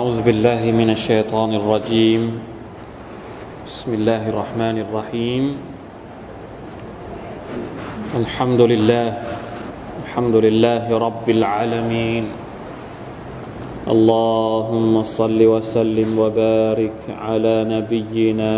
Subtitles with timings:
[0.00, 2.40] أعوذ بالله من الشيطان الرجيم.
[3.68, 5.56] بسم الله الرحمن الرحيم.
[8.16, 9.08] الحمد لله.
[10.04, 12.24] الحمد لله رب العالمين.
[13.88, 18.54] اللهم صل وسلم وبارك على نبينا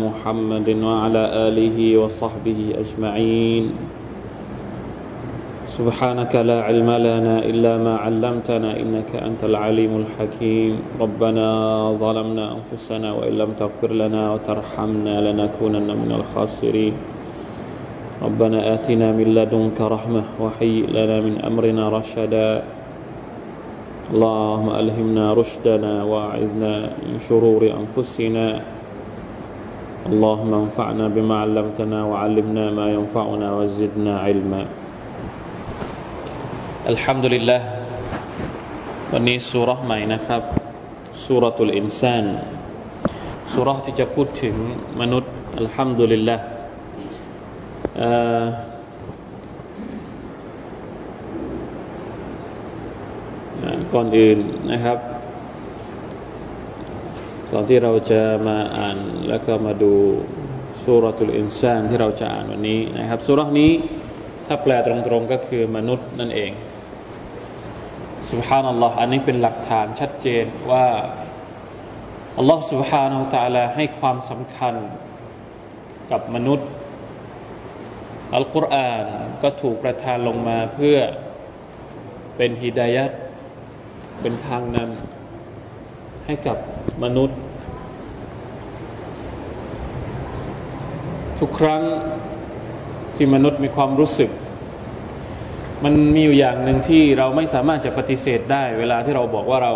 [0.00, 1.22] محمد وعلى
[1.52, 3.95] آله وصحبه أجمعين.
[5.76, 10.72] سبحانك لا علم لنا إلا ما علمتنا إنك أنت العليم الحكيم.
[11.00, 11.46] ربنا
[12.00, 16.94] ظلمنا أنفسنا وإن لم تغفر لنا وترحمنا لنكونن من الخاسرين.
[18.24, 22.64] ربنا آتنا من لدنك رحمة وهيئ لنا من أمرنا رشدا.
[24.16, 26.72] اللهم ألهمنا رشدنا وأعذنا
[27.04, 28.46] من شرور أنفسنا.
[30.08, 34.85] اللهم انفعنا بما علمتنا وعلمنا ما ينفعنا وزدنا علما.
[36.90, 37.58] อัลฮัมดุลิลละ
[39.12, 40.42] วันนี้สุรษใหม่นะครับ
[41.24, 42.26] สุรตุลอินซาน
[43.52, 44.54] สุรษที่จะพูดถึง
[45.00, 46.36] มนุษย์อัลฮัมดุลิลละ
[53.92, 54.38] ก่อนอื่น
[54.72, 54.98] นะครับ
[57.52, 59.94] ก่อนที่เราจะมาอ่านแล้วก็มาดู
[60.84, 63.72] สุรตุลอินซานที่เราจะอ่านวันนี้นะครับสุรษนี้
[64.46, 66.52] ถ้าแปลตรงๆก็คือมนุษย์นั่นเอง
[68.32, 70.86] สุฮานัลลอฮ์อันนี้เป็นหลักฐานชัดเจนว่า
[72.38, 74.74] อัลลอฮ์สุฮานะฮุตะลาให้ความสำคัญ
[76.10, 76.68] กับมนุษย์
[78.34, 79.04] อัลกุรอาน
[79.42, 80.98] ก็ถูกประทานลงมาเพื่อ
[82.36, 83.10] เป็นฮิดายัด
[84.20, 86.56] เป็นทางนำให้กับ
[87.04, 87.38] มนุษย์
[91.38, 91.82] ทุกครั้ง
[93.16, 94.30] ที่มนุษย์มีความรู้สึก
[95.84, 99.72] มันมีอยู่อย่างหนึ่งที่เราไม่สามารถจะปฏิเสธได้ เวลาที่เราบอกว่าเรา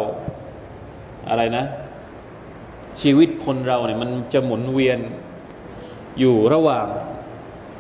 [1.29, 1.65] อะไรนะ
[3.03, 4.99] ชีวิตคนเราเนี่ยมันจะหมุนเวียน
[6.19, 6.87] อยู่ระหว่าง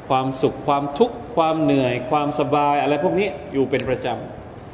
[0.08, 4.06] ความสุขความทุกข์ความเหนื่อย ความสบาย อะไรพวกนี้อยู่เป็นประจ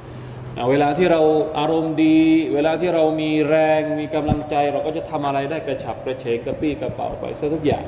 [0.03, 1.21] ำเวลาที่เรา
[1.59, 2.19] อารมณ์ดี
[2.55, 7.85] เวลาที่เรามีแรงมีกำลังใจ เราก็จะทำอะไรได้กระฉับกระเฉงกระปี้กระเป๋าไปซะทุกอย่าง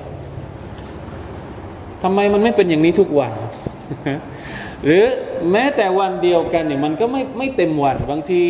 [2.03, 3.33] ทำไมมันไม่เป็นอย่างนี้ทุกวัน
[4.85, 5.05] หรือ
[5.53, 8.43] แม้แต่วันเดียวกันเนี่ยมันก็ไม่ไม่เต็มวันบางที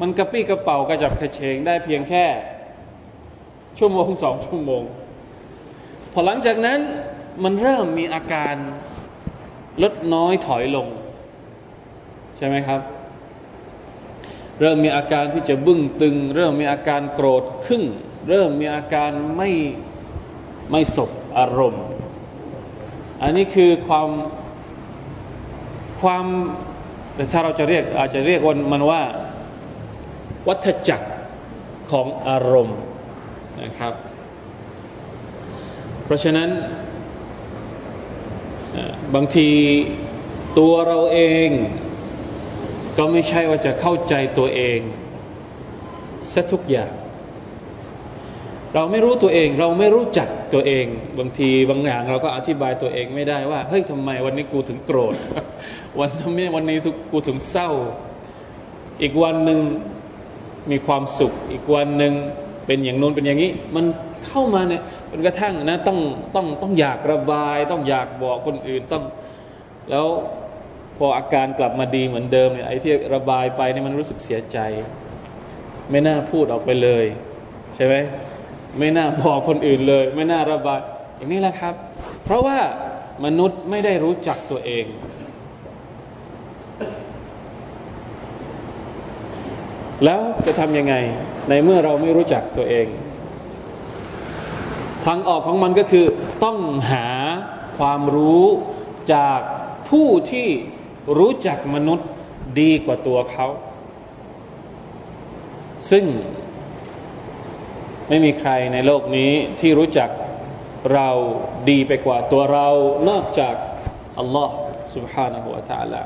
[0.00, 2.24] มันกระปี้กระเป๋ากระจับกระเฉงได้เพียงแค่
[3.78, 4.82] ชั่วโมงสองชั่วโมง
[6.12, 6.80] พอหลังจากนั้น
[7.44, 8.54] มันเริ่มมีอาการ
[9.82, 10.86] ลดน้อยถอยลง
[12.36, 12.80] ใช่ไหมครับ
[14.60, 17.82] เริ่มมีอาการที่จะบึ้งตึง เริ่มมีอาการโกรธขึ้น
[18.28, 19.50] เริ่มมีอาการไม่
[20.70, 21.84] ไม่สบอารมณ์
[23.22, 24.08] อันนี้คือความ
[26.00, 26.24] ความ
[27.32, 29.02] ถ้าเราจะเรียกอาจจะเรียกวันมันว่า
[30.48, 31.08] วัฏจักร
[31.90, 32.78] ของอารมณ์
[33.62, 33.94] นะครับ
[36.04, 36.48] เพราะฉะนั้น
[39.14, 39.48] บางที
[40.58, 41.48] ตัวเราเอง
[42.98, 44.78] ก็ไม่ใช่ว่าจะเข้าใจตัวเอง
[46.32, 46.90] ซะทุกอย่าง
[48.76, 50.86] เราไม่รู้ตัวเอง เราไม่รู้จักตัวเอง
[51.18, 55.14] บางทีบางอย่างเราก็อธิบายตัวเองไม่ได้ว่าเฮ้ยทำไมวันนี้กูถึงโกรธ
[55.98, 56.78] วันทำไมวันนี้
[57.12, 57.70] กูถึงเศร้า
[59.02, 59.60] อีกวันหนึ่ง
[60.70, 62.12] มีความสุข อีกวันหนึ่ง
[62.66, 63.84] เป็นอย่างนู้นเป็นอย่างนี้ มัน
[64.26, 65.98] เข้ามาเนี่ยจนกระทั่งนะต้อง
[66.34, 69.04] ต้องต้องอยากระบาย ต้องอยากบอกคนอื่นต้อง
[69.90, 70.06] แล้ว
[70.96, 74.58] พออาการกลับมาดีเหมือนเดิมเนี่ยไอ้ที่ระบายไปเนี่ยมันรู้สึกเสียใจ
[75.90, 77.04] ไม่น่าพูดออกไปเลย
[77.76, 77.94] ใช่ไหม
[78.78, 80.80] ไม่น่าบอกคนอื่นเลย ไม่น่าระบาย
[81.16, 81.74] อย่างนี้แหละครับ
[82.24, 82.58] เพราะว่า
[83.24, 84.86] มนุษย์ไม่ได้รู้จักตัวเอง
[90.04, 90.94] แล้วจะทำยังไง
[91.48, 92.86] ในเมื่อเราไม่รู้จักตัวเอง
[95.04, 96.06] ทางออกของมันก็คือ
[96.44, 96.58] ต้อง
[96.92, 97.06] หา
[97.78, 98.44] ความรู้
[99.14, 99.40] จาก
[99.88, 100.48] ผู้ที่
[101.18, 102.08] รู้จักมนุษย์
[102.60, 103.46] ดีกว่าตัวเขา
[105.90, 106.04] ซึ่ง
[108.09, 110.09] ไม่มีใครในโลกนี้ที่รู้จัก
[110.93, 111.09] เรา
[111.69, 112.67] ดีไปกว่าตัวเรา
[113.09, 113.55] นอกจาก
[114.19, 114.55] อัลลอฮ์
[114.95, 116.01] سبحانه และ تعالى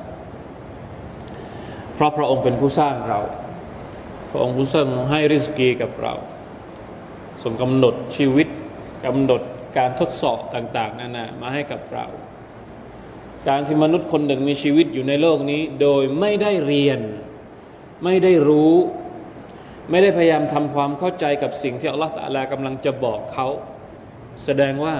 [1.95, 3.19] เพราะพระองค์เป็นผู้สร้างเรา
[4.31, 6.13] พระองค์ผู้สร้างให้ริสกีกับเรา
[7.43, 8.47] ทรงกำหนดชีวิต
[9.05, 9.41] กำหนด
[9.77, 12.05] การทดสอบต่าง ๆนานามาให้กับเรา
[13.47, 16.99] การที่มนุษย์คนหนึ่งมีชีวิตอยู่ในโลกนี้ โดยไม่ได้เรียน
[18.03, 18.73] ไม่ได้รู้
[19.90, 23.46] ไม่ได้พยายามทำความเข้าใจกับสิ่งที่อัลลอฮฺตะลากำลังจะบอกเขา
[24.44, 24.96] แสดงว่า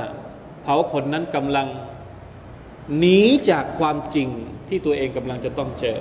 [0.65, 1.69] เขาคนนั้นกำลัง
[2.99, 3.21] หนี
[3.51, 4.29] จากความจริง
[4.69, 5.99] ที่ตัวเองกำลังจะต้องเจอ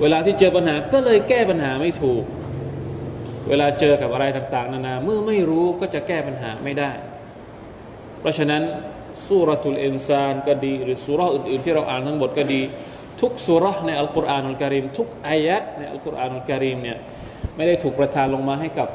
[0.00, 2.24] เวลาที่เจอปัญหาก็เลยแก้ปัญหาไม่ถูก
[3.48, 6.92] เวลาเจอกับอะไรต่างๆ นานา เมื่อไม่รู้ก็จะแก้ปัญหาไม่ได้
[8.20, 8.62] เพราะฉะนั้น
[9.26, 12.60] สุรทุลอินซานก็ดี หรือสุรอื่นๆ ที่เราอ่านทั้งหมดก็ดี
[13.20, 16.98] ทุกสุรในอัลกุรอานอัลกิริมทุกอายัดในอัลกุรอานอัลกิริมเนี่ย
[17.55, 18.89] ไม่ได้ถูกประทานลงมาให้กับ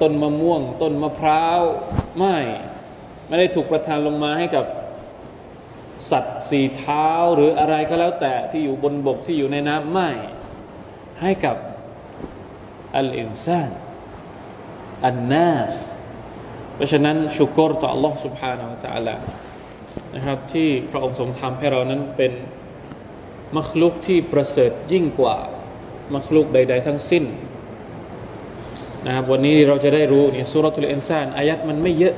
[0.00, 1.60] ต้นมะม่วง ต้นมะพร้าว
[2.18, 2.36] ไม่
[3.28, 4.64] ไม่ได้ถูกประทานลงมาให้กับ
[6.10, 10.10] สัตว์สีเท้าหรืออะไรก็แล้วแต่ที่อยู่บนบกที่อยู่ในน้ำไม่
[11.22, 11.56] ให้กับ
[12.96, 13.70] อัลอินซาน
[15.06, 15.74] อันนัส
[16.74, 19.16] เพราะฉะนั้นชุกรต่อ Allah سبحانه และ تعالى
[20.14, 22.32] นะครับที่พระองค์ทรงทำให้เรานั้นเป็น
[23.56, 25.36] มัคลุกที่ประเสริฐยิ่งกว่า
[26.13, 27.23] มัคลุกใด ๆ ทั้งสิ้น
[29.05, 32.15] นะครับวันนี้เราจะได้รู้นี่สุรทูลอินซานอายัดมันไม่เยอะ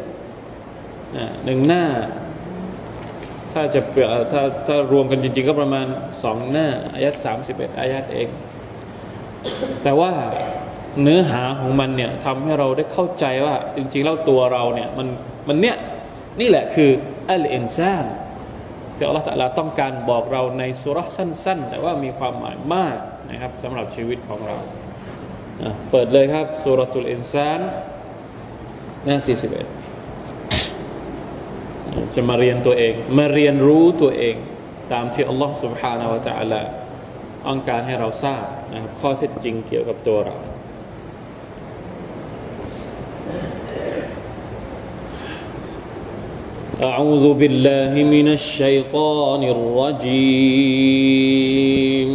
[1.45, 1.83] หนึ่งหน้า
[3.53, 3.95] ถ้าจะเป
[4.31, 5.87] ถ้าถ้ารวมกันจริง ๆ ก็ประมาณ
[6.23, 8.29] สองหน้าอายัดสามสิบเอ็ดอายัดเอง
[9.83, 10.11] แต่ว่า
[11.01, 15.07] เนื้อหาของมันเนี่ยทำให้เราได้เข้าใจว่า จริง ๆ แล้วตัวเราเนี่ยมัน
[15.47, 15.77] มันเนี่ย
[16.39, 16.91] นี่แหละคือ
[17.29, 18.05] อัลอินซาน
[18.95, 22.97] ที่อัลลอฮฺตะลาต้องการบอกเราในสุรสั้น ๆ แต่ว่ามีความหมายมาก
[23.30, 24.56] นะครับสำหรับชีวิตของเรา
[25.90, 27.60] เปิดเลยครับสุรตุลอินซาน
[29.04, 29.26] หน้า41
[32.14, 34.36] จะมาเรียนตัวเอง มาเรียนรู้ตัวเอง
[34.92, 36.62] ตามที่อัลลอฮฺ سبحانه และ تعالى
[37.46, 40.36] ต้องการให้เราทราบนะครับข้อเท็จจริงเกี่ยวกับตัวเรา
[46.92, 50.32] أعوذ بالله من الشيطان الرجيم أعوذ بالله
[50.74, 52.08] من الشيطان الرجيم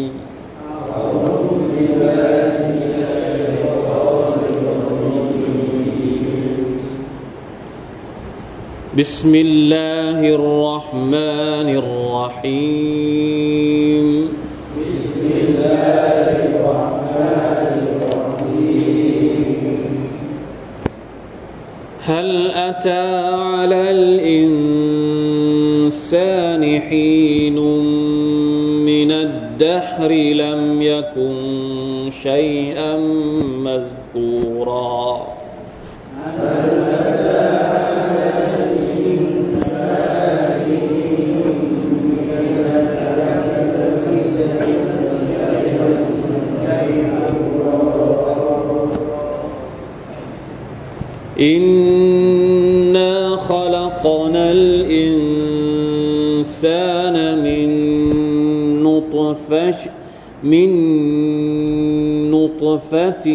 [8.98, 13.08] بسم الله الرحمن الرحيم.
[14.76, 19.36] بسم الله الرحمن الرحيم
[22.04, 25.22] هل أتى على الإنسان
[26.80, 27.58] حين
[28.84, 30.10] من الدهر
[30.86, 32.96] يكن شيئا
[33.66, 35.32] مذكورا.
[51.42, 55.22] إنا خلقنا الإنسان
[57.42, 57.68] من
[58.82, 59.91] نطفة
[60.44, 60.70] من
[62.30, 63.26] نطفة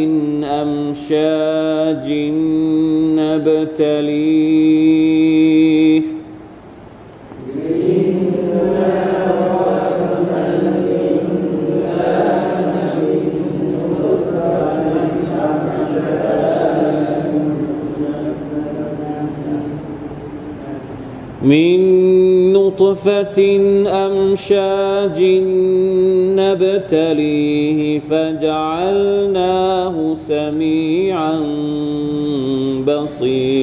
[0.43, 2.11] أمشاج
[3.19, 4.76] نبتليه
[22.77, 23.39] نطفة
[23.87, 25.19] أمشاج
[26.37, 31.39] نبتليه فجعلناه سميعا
[32.87, 33.56] بصيرا.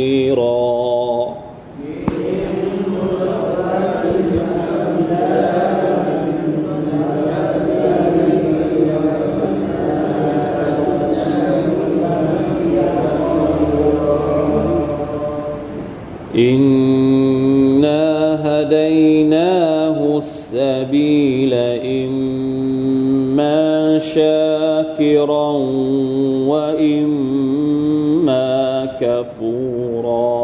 [24.99, 25.51] شاكرا
[26.51, 28.47] وإما
[29.01, 30.35] كفورا.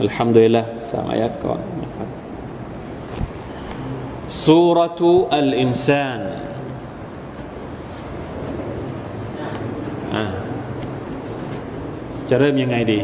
[0.00, 1.58] الحمد لله سلام عليكم
[4.28, 6.31] سورة الإنسان
[12.34, 13.00] จะเริ่มยังไงดี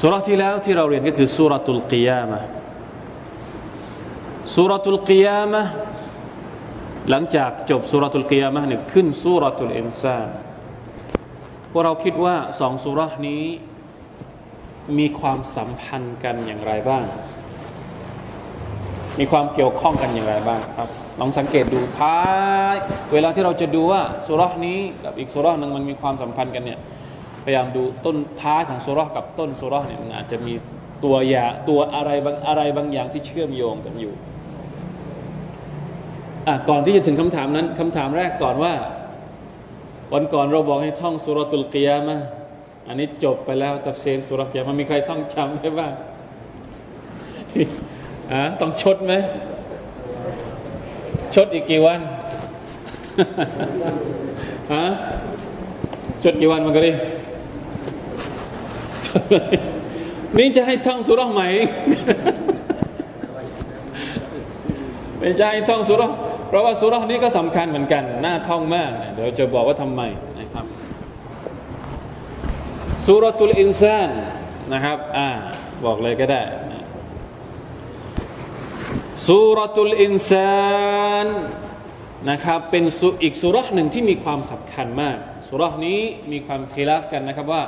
[0.00, 2.40] สุรที่แล้วที่เราเรียนก็คือสุรทุลกิยามะ
[4.54, 5.62] สุรทุลกิยามะ
[7.10, 10.28] หลังจากจบสุรทุลกิยามะเนี่ยขึ้นสุรทุลอินซาน
[11.70, 13.44] พวกเราคิดว่าสองสุรนี้
[14.98, 17.02] มีความสัมพันธ์กันอย่างไรบ้าง
[19.18, 22.20] มีความเกี่ยวข้องกันอย่างไรบ้างครับ ลองสังเกตดูท้า
[22.72, 22.74] ย
[23.12, 26.78] เวลาที่เราจะดูว่าสุรษนี้กับอีกสุรษหนึ่งมันมีความสัมพันธ์กันเนี่ย
[27.44, 30.54] พยายามดูต้นท้ายของสุรษกับต้นสุรษเนี่ยมันอาจจะมี
[31.04, 34.12] ตัวอย่างตัวอะไรบางอะไรบางอย่างที่เชื่อมโยงกันอยู่
[36.46, 38.72] อะก่อนที่จะถึงคำถามนั้นคำถามแรกก่อนว่า
[40.12, 42.16] วันก่อนเราบอกให้ท่องสุรตุลกิยามะ
[42.88, 45.92] อันนี้จบไปแล้วตัฟเซนสุรกิยามะมีใครท่องจำได้บ้าง
[48.32, 49.14] อ่าต้องชดไหม
[51.34, 52.00] ชดอีกกี่วัน
[54.74, 54.86] ฮะ
[56.22, 56.92] ชดกี่วันมันก็ได้
[60.38, 61.48] นี่จะให้ท่องสุรใหม่
[65.18, 66.02] ไม่ใช่ท่องสุร
[66.48, 70.02] เพราะว่าสุรนี้ก็สำคัญเหมือนกัน น่าท่องมาก เดี๋ยวจะบอกว่าทำไม
[70.38, 70.64] นะครับ
[73.06, 74.10] สุรตุลอินซาน
[74.72, 75.28] นะครับ อ่า
[75.84, 76.42] บอกเลยก็ได้
[79.26, 81.28] สุรตุลอินซาน
[82.30, 82.84] นะครับเป็น
[83.22, 85.16] อีกสุรหนึ่งที่มีความสำคัญมาก
[85.48, 86.00] สุรนี้
[86.32, 87.62] มีความคีลาฟกันนะครับว่า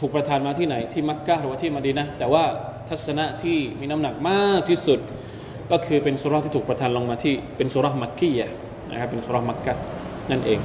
[0.00, 2.44] ถูกประทานมาที่ไหนที่มักกะหรือว่าที่มดีนะแต่ว่า
[2.88, 4.98] ทัศนะที่มีน้ำหนักมากที่สุด
[5.70, 8.50] ก็คือเป็นสุรที่ถูกประทานลงมาที่เป็นสุรมักกียะ
[8.90, 9.74] นะครับเป็นสุรมักกะ
[10.30, 10.60] นั่นเอง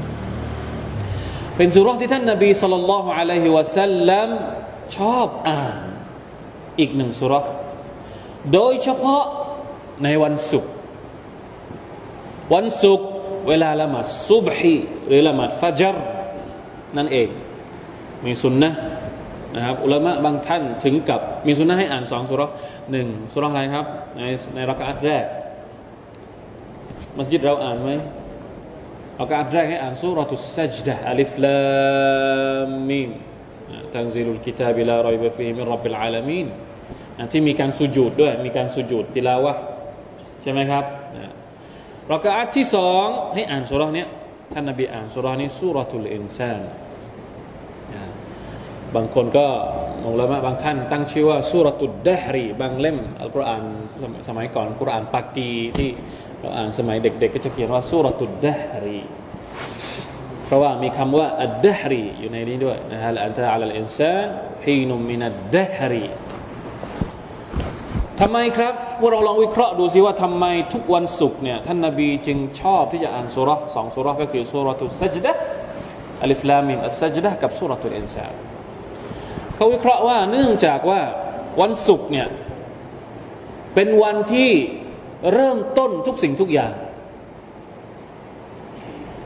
[1.57, 4.29] เป็นสุรที่ท่านนาบีสุลต่านละฮ์อะลัยฮิวะสัลลัม
[4.97, 5.77] ชอบอ่าน
[6.79, 7.33] อีกหนึ่งสุร
[8.53, 9.23] โดยเฉพาะ
[10.04, 10.70] ในวันศุกร์
[12.54, 13.06] วันศุกร์
[13.48, 14.76] เวลาละหมาดซุบฮี
[15.06, 15.96] หรือละหมาดฟัจร
[16.96, 17.28] นั่นเอง
[18.24, 18.70] มีสุนนะ
[19.54, 22.42] นะครับอุลามะบางท่านถึงกับมีสุนนะให้อ่านสองสุร
[22.92, 24.22] หนึ่งสุรอะไรครับ ใน
[24.54, 25.24] ในรักอัตแรก
[27.16, 27.90] มัสยิดเราอ่านไหม
[29.20, 31.58] รักอัตแรกให้อ่านสุรทุสซัจดะอัลิฟลา
[32.88, 33.10] มีม
[33.94, 36.46] تنزيل الكتاب لا ريب فيه من رب العالمين
[37.32, 39.54] ที่มีการสุญูดด้วย มีการสุญูดติลาวะ
[40.45, 40.85] ใช่ไหมครับ
[42.13, 44.05] รักอัตที่สองให้อ่านสุรนี้
[44.53, 46.61] ท่านนบีอ่านสุรานี้سورة الإنسان
[48.95, 49.45] บางคนก็
[50.03, 53.63] มองอุลามะบางท่านตั้งชื่อว่าسورة الدهر บางเล่มอัลกุรอาน
[54.27, 55.89] สมัยก่อนกุรอานปากีที่
[56.39, 59.01] เราอ่านสมัยเด็กๆก็จะเขียนว่าسورة الدهر
[60.45, 64.27] เพราะว่ามีคำว่าالدهر อยู่ในนี้ด้วยนะฮะأتى على الإنسان
[64.65, 66.05] حين من الدهر
[68.21, 75.33] ทำไมครับพวกเราลองวิเคราะห์ดูสิว่าทำไมทุกวันศุกร์เนี่ยท่านนาบีจึงชอบที่จะอ่านสุรสองสุรก็คือสุรตุสัจดะ
[76.21, 78.25] อัลิฟลามิมอัสัจดะกับสุรตุลอินซา
[79.55, 81.01] เขาวิเคราะห์ว่าเนื่องจากว่า
[81.61, 82.27] วันศุกร์เนี่ย
[83.75, 84.51] เป็นวันที่
[85.33, 86.73] เริ่มต้นทุกสิ่งทุกอย่าง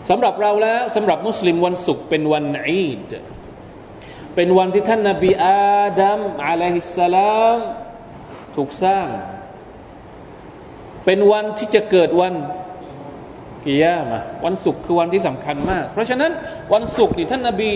[0.09, 3.09] สำหรับเราแล้วสำหรับมุสลิมวันศุกร์เป็นวันอีด
[4.35, 7.59] เป็นวันที่ท่านนาบีอาดัมอะลัยฮิสสลาม
[8.55, 9.07] ถูกสร้าง
[11.05, 12.33] เป็นวันที่จะเกิดวัน
[13.65, 16.31] กิยามะวันศุกร์คือวันที่สำคัญมาก เพราะฉะนั้น
[16.73, 17.71] วันศุกร์นี่ท่านนาบี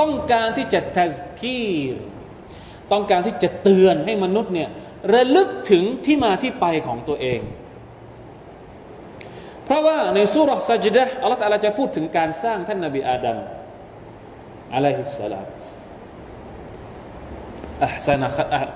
[0.00, 1.94] ต้องการที่จะทัซกีร
[2.92, 4.68] ต้องการที่จะเตือนให้มนุษย์เนี่ย
[5.14, 7.40] ระลึกถึงที่มาที่ไปของตัวเอง
[9.64, 13.38] เพราะว่าในสุรษสัจดะอัลลอฮฺจะพูดถึงการสร้างท่านนาบีอาดัม
[14.74, 15.46] อะลัยฮิสสลาม
[17.83, 18.29] أحسن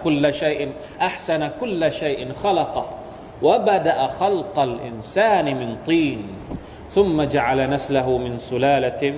[0.04, 2.86] كل شيء أحسن كل شيء خلقه
[3.42, 6.28] وبدأ خلق الإنسان من طين
[6.90, 9.14] ثم جعل نسله من سلالة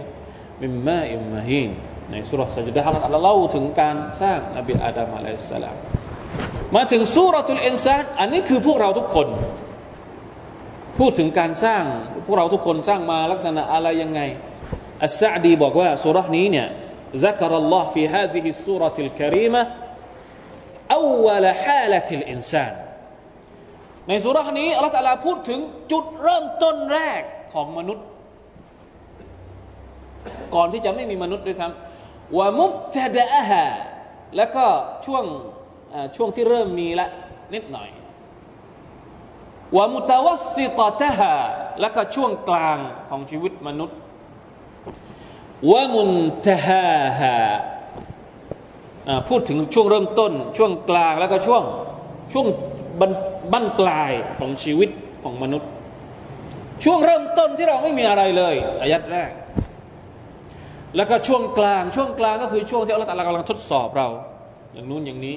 [0.62, 1.72] من ماء مهين
[2.12, 5.76] ในสุรสัจดะฮ์เราเล่าถึงการสร้างนบีอาดัมอะลัยฮิสสลาม
[6.76, 9.28] มาถึงสุรตุลอินซานอันนี้คือพวกเราทุกคน
[11.00, 11.84] พูดถึงการสร้าง
[12.26, 14.22] พวกเราทุกคนสร้างมาลักษณะอะไรยังไง
[15.04, 16.68] อัสซาดีบอกว่าสุรนี้เนี่ย
[17.26, 19.62] ذكر الله في هذه السورة الكريمة
[20.92, 22.74] أول حالة الإنسان
[24.10, 25.60] ในสุรานี้อัลลอฮฺพูดถึง
[25.92, 27.22] จุดเริ่มต้นแรก
[27.54, 28.06] ของมนุษย์
[30.56, 33.64] ก่อนที่จะไม่มีมนุษย์ด้วยซ้ำว่ามุบตดะฮะ
[34.38, 34.66] แล้วก็
[35.06, 35.24] ช่วง
[36.16, 37.08] ช่วงที่เริ่มมีละ
[37.54, 37.90] นิดหน่อย
[39.76, 41.34] ว่ามุตวัสซิตตะฮะ
[41.82, 42.78] แล้วก็ช่วงกลาง
[43.10, 43.98] ของชีวิตมนุษย์
[45.73, 46.09] ว่ามุน
[46.49, 47.37] ตฮาฮะ
[49.29, 51.63] พูดถึงช่วงเริ่มต้น ช่วงกลางแล้วก็ช่วง
[52.33, 52.47] ช่วง
[53.53, 54.91] บั้นปลายของชีวิต
[55.23, 55.69] ของมนุษย์
[56.85, 59.31] ช่วงเริ่มต้นที่เราไม่มีอะไรเลยอายัดแรก
[60.97, 64.09] แล้วก็ช่วงกลาง ช่วงกลางก็คือช่วงที่อัลลอฮฺกำลังทดสอบเรา
[64.73, 65.37] อย่างนู้นอย่างนี้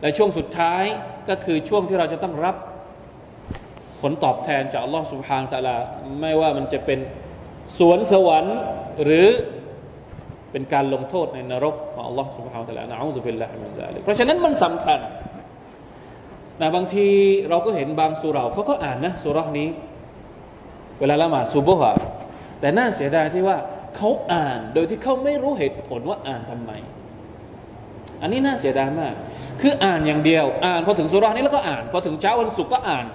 [0.00, 0.84] และช่วงสุดท้าย
[1.28, 2.56] ก็คือช่วงที่เราจะต้องรับ
[4.00, 5.76] ผลตอบแทนจากอัลลอฮฺสุบฮานตะลา
[6.20, 6.98] ไม่ว่ามันจะเป็น
[7.79, 8.57] สวนสวรรค์
[9.03, 9.27] หรือ
[10.51, 14.99] เป็นการลงโทษในนรกของอัลลอฮ์ سبحانه และ تعالى นะอูซุบิลลาฮิมินซาลิกเพราะฉะนั้นมันสำคัญ
[16.61, 17.07] นะบางที
[17.49, 19.67] เราก็เห็นบางสุราเขาก็อ่านนะสุรานี้
[20.99, 21.99] เวลาละหมาดซุบฮ์
[22.59, 23.57] แต่น่าเสียดายที่ว่า
[23.95, 26.71] เขาอ่านโดยที่เขาไม่รู้เหตุผลว่าอ่านทำไม
[28.21, 29.13] อันนี้น่าเสียดายมาก
[29.61, 33.05] คืออ่านอย่างเดียว อ่านพอถึงสุรานี้แล้วก็อ่านพอถึงเช้าวันศุกร์ก็อ่าน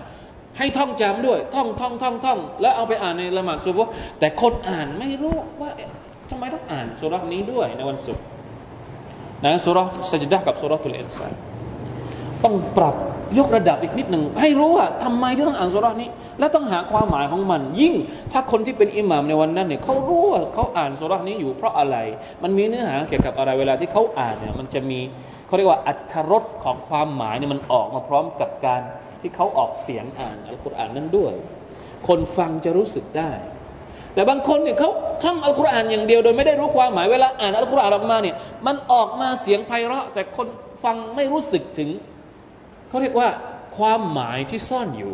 [0.57, 5.69] ให้ท่องจำด้วย ท่องท่องท่องท่องแล้วเอาไปอ่านในละหมาดซุบฮ์แต่คนอ่านไม่รู้ว่า
[6.29, 8.24] ทำไมต้องอ่านสุรานี้ด้วยในวันศุกร์
[9.45, 11.33] นะสุราสัจดะกับสุราตุลอินซาน
[12.43, 12.95] ต้องปรับ
[13.38, 16.09] ยกระดับอีกนิดหนึ่งให้รู้ว่าทำไมที่ต้องอ่านสุรานี้
[16.39, 17.93] และต้องหาความหมายของมัน ยิ่ง
[18.31, 21.97] ถ้าคนที่เป็นอิหมามในวันนั้นเนี่ยเขารู้ว่าเขาอ่านสุรานี้อยู่เพราะอะไร
[22.43, 25.00] มันมีเนื้อหาเกี่ยวกับอะไรเวลาที่เขาอ่านเนี่ยมันจะมี
[25.47, 28.81] เขาเรียกว่าอัตรสของความหมายเนี่ยมันออกมาพร้อมกับการ
[29.25, 31.34] ที่เขาออกเสียงอ่านอัลกุรอานนั้นด้วย
[32.08, 33.32] คนฟังจะรู้สึกได้
[34.13, 34.89] แต่บางคนเนี่ยเขา
[35.24, 38.36] ท่องอัลกุรอานอย่างเดียว โดยไม่ได้รู้ความหมายเวลาอ่านอัลกุรอานออกมาเนี่ย
[38.67, 40.48] มันออกมาเสียงไพเราะ แต่คน
[40.84, 41.89] ฟังไม่รู้สึกถึง
[42.89, 43.29] เขาเรียกว่า
[43.77, 45.13] ความหมายที่ซ่อนอยู่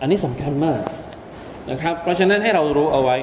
[0.00, 0.82] อันนี้สำคัญมาก
[1.70, 3.16] นะครับ เพราะฉะนั้นให้เรารู้เอาไว้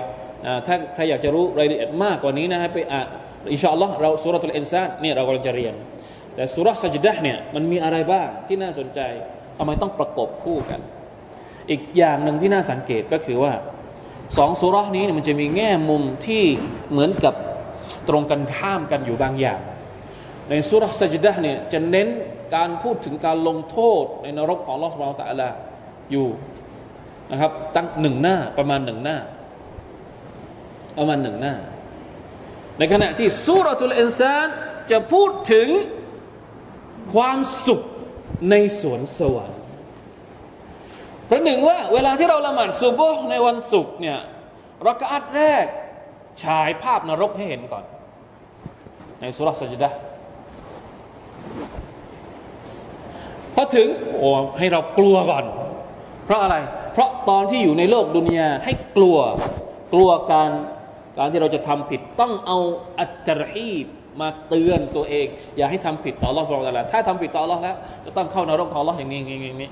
[0.66, 3.08] ถ้าใครอยากจะรู้รายละเอียดมากกว่านี้นะฮะไปอ่าน
[3.54, 5.74] อินชาอัลลอฮ์เราสุรทูลอินซานนี่เรากำลังจะเรียน
[6.36, 9.00] แต่สุรสัจดะเนี่ยมันมีอะไรบ้างที่น่าสนใจ
[9.58, 10.80] ทำไมต้องประกบคู่กัน
[11.70, 13.54] อีกอย่างหนึ่งที่น่าสังเกตก็คือว่า
[14.38, 16.44] สองสุรนี้เนี่ยมันจะมีแง่มุมที่
[16.92, 17.34] เหมือนกับ
[18.08, 19.60] ตรงกันข้ามกันอยู่บางอย่าง
[20.50, 22.08] ในสุรสัจดะเนี่ยจะเน้น
[22.56, 25.50] การพูดถึงการลงโทษในนรกของลอสมาตะลา
[26.12, 26.27] อยู่
[27.32, 29.18] นะครับ ตั้งหนึ่งหน้าประมาณหนึ่งหน้า
[30.98, 31.54] ประมาณหนึ่งหน้า
[32.77, 34.48] ในขณะที่สุรทูลอินซาน
[34.92, 35.68] จะพูดถึง
[37.13, 37.81] ความสุข
[38.50, 39.59] ในสวนสวรรค์
[41.25, 44.19] เพราะหนึ่งว่าเวลาที่เราละหมาดซุบฮ์ในวันศุกร์เนี่ย
[44.88, 45.65] รักอัดแรก
[46.43, 47.83] ฉายภาพนรกให้เห็นก่อน
[49.21, 49.89] ในสุรสัจดะ
[53.53, 55.45] พอถึงโอ้ให้เรากลัวก่อน
[56.25, 56.55] เพราะอะไร
[56.93, 59.17] เพราะตอนที่อยู่ในโลกดุนยาให้กลัว
[59.93, 60.51] กลัวการ
[61.17, 62.57] การที่เราจะทำผิดต้องเอา
[63.00, 63.85] อัตรฮีบ
[64.22, 69.69] มาเตือนตัวเอง อย่าให้ทำผิดต่อ Allah สุบไบร์ถ้าทำผิดต่อ Allah แล้วจะต้องเข้านรกของ Allah อย่างนี้อย่างนี้อย่างนี้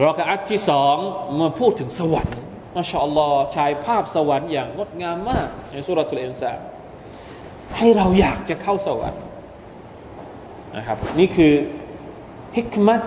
[0.00, 0.96] รอกอัตที่สอง
[1.40, 2.38] มาพูดถึงสวรรค์
[2.76, 6.52] มาชาอัลลอฮ์ฉายภาพสวรรค์อย่างงดงามมาก ในสุรทูลอินซา
[7.76, 9.22] ให้เราอยากจะเข้าสวรรค์
[10.76, 11.52] นะครับ นี่คือ
[12.56, 13.02] ฮิกมัต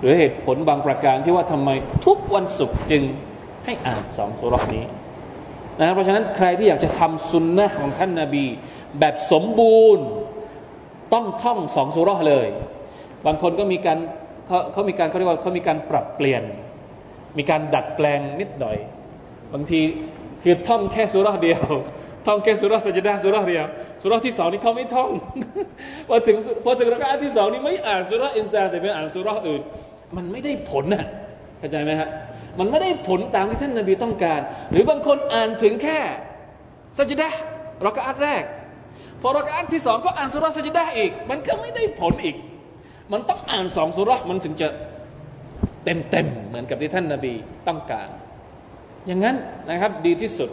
[0.00, 1.70] หรือเหตุผลบางประการที่ว่าทำไม
[2.06, 3.02] ทุกวันศุกร์จึง
[3.64, 4.84] ให้อ่านสองสุรนี้
[5.80, 8.44] นะเพราะฉะนั้นใครที่อยากจะทำสุนนะของท่านนาบี
[8.98, 10.04] แบบสมบูรณ์
[11.14, 12.48] ต้องท่องสองสุรเลย
[13.26, 13.98] บางคนก็มีการ
[14.46, 16.42] เขาเขามีการเขาเรียกว่าเขามีการปรับเปลี่ยน
[17.38, 18.76] มีการดัดแปลงนิดหน่อย
[19.52, 19.80] บางที
[20.42, 21.62] คือท่องแค่สุรเดียว
[22.26, 23.66] ท่องแค่สุรสัจดาสุรเดียว
[24.02, 25.10] สุรที่สองนี่เขาไม่ท่อง
[26.08, 29.60] พอถึงพอถึงรักาที่สองนี่ไม่อ่านสุรอินซาแต่ไปอ่านสุรอื่น
[30.16, 31.04] มันไม่ได้ผลนะ
[31.58, 32.08] เข้าใจไหมฮะ
[32.58, 35.98] มันไม่ได้ผลตามที่ท่านนาบีต้องการ หรือบางคนอ่านถึงแค่
[36.96, 37.28] สัจดะ
[37.86, 38.44] รักอัตแรก
[39.20, 42.36] พอรักอัตที่สองก็อ่านสุรสัจดะอีก มันก็ไม่ได้ผลอีก
[43.12, 44.68] มันต้องอ่านสองสุรมันถึงจะ
[45.84, 47.34] เต็มเต็มเหมือนกับที่ท่านนาบี
[47.68, 48.08] ต้องการ
[49.06, 49.36] อย่างนั้น
[49.70, 50.50] นะครับดีที่สุด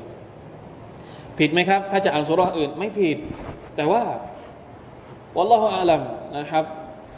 [1.40, 3.18] ผิดไหมครับ ถ้าจะอ่านสุรอื่นไม่ผิด
[3.76, 4.02] แต่ว่า
[5.36, 6.02] วัลลอฮฺอาลัม
[6.38, 6.64] นะครับ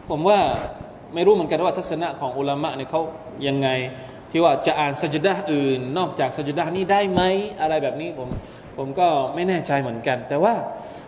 [0.09, 0.39] ผมว่า
[1.13, 3.01] ไม่รู้เหมือนกันว่าทัศนะของอุลามะเนี่ยเขา
[3.47, 3.67] ยังไง
[4.31, 7.21] ที่ว่าจะอ่านสัจดะอื่น นอกจากสัจดะนี้ได้ไหม
[7.61, 8.29] อะไรแบบนี้ผม
[8.77, 10.55] ผมก็ไม่แน่ใจเหมือนกัน แต่ว่า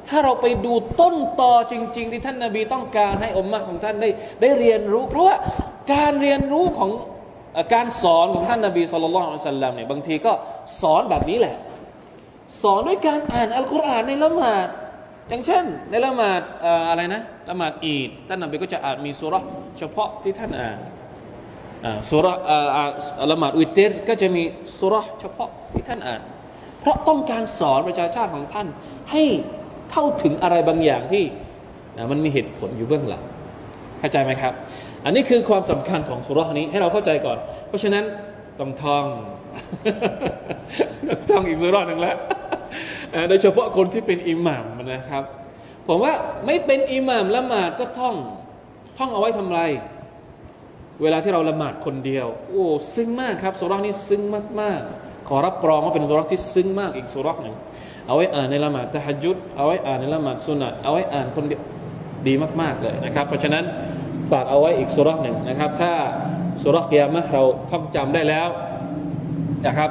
[0.07, 4.09] ถ้าเราไปดูต้นตอจริง ๆ ที่ท่านนาบีต้องการให้อมมะของท่านได้
[4.41, 5.35] ได้เรียนรู้ เพราะว่า
[5.93, 6.91] การเรียนรู้ของ
[7.73, 10.33] การสอนของท่านนาบีสุลต่านสัลลัมเนี่ยบางทีก็
[10.81, 11.55] สอนแบบนี้แหละ
[12.61, 14.67] สอนด้วยการอ่านอัลกุรอานในละหมาด
[15.29, 16.41] อย่างเช่น ในละหมาด
[16.89, 19.35] อะไรนะละหมาดอีดท่านนาบีก็จะอ่านมีสุร
[19.77, 20.77] เฉพาะที่ท่านอ่าน
[22.09, 22.27] สุร
[23.31, 24.43] ละหมาดอุตเตรก็จะมี
[24.77, 26.21] สุรเฉพาะที่ท่านอ่าน
[26.81, 28.67] เพราะต้องการสอนประชาชาติของท่าน
[29.11, 29.23] ให้
[29.91, 31.23] เข้าถึงอะไรบางอย่างที่
[32.11, 33.23] มันมีเหตุผลอยู่เบื้องหลัง
[33.99, 34.53] เข้าใจไหมครับ
[35.05, 38.03] อันนี้คือความสำคัญของสุรนี้ให้เราเข้าใจก่อน เพราะฉะนั้น
[38.59, 39.05] ต้องท่อง
[41.29, 42.15] ท่องอีกสุรหนึ่งแล้ว
[43.29, 45.23] โดยเฉพาะคนที่เป็นอิหม่ามนะครับ
[45.87, 46.13] ผมว่า
[46.45, 48.15] ไม่เป็นอิหม่ามละหมาดก็ท่อง
[48.97, 49.59] ท่องเอาไว้ทำไร
[51.01, 54.21] เวลาที่เราละหมาดคนเดียว โอ้ซึ้งมากครับสุรานี้ซึ้ง
[54.61, 57.55] มากๆ ขอรับรองว่าเป็นสุราที่ซึ้งมากอีกสุราหนึ่ง
[58.07, 61.61] เอาไว้อ่านในละหมาดตะฮัจุดเอาไว้อ่านในละหมาดสุนัตเอาไว้อ่านคนเดียว
[62.27, 63.63] ดีมากๆเลยนะครับ เพราะฉะนั้น
[64.31, 65.93] ฝากเอาไว้อีกสุราหนึ่งนะครับ ถ้า
[66.61, 68.47] สุราเกียมะเราท่องจำได้แล้ว
[69.67, 69.89] นะครับ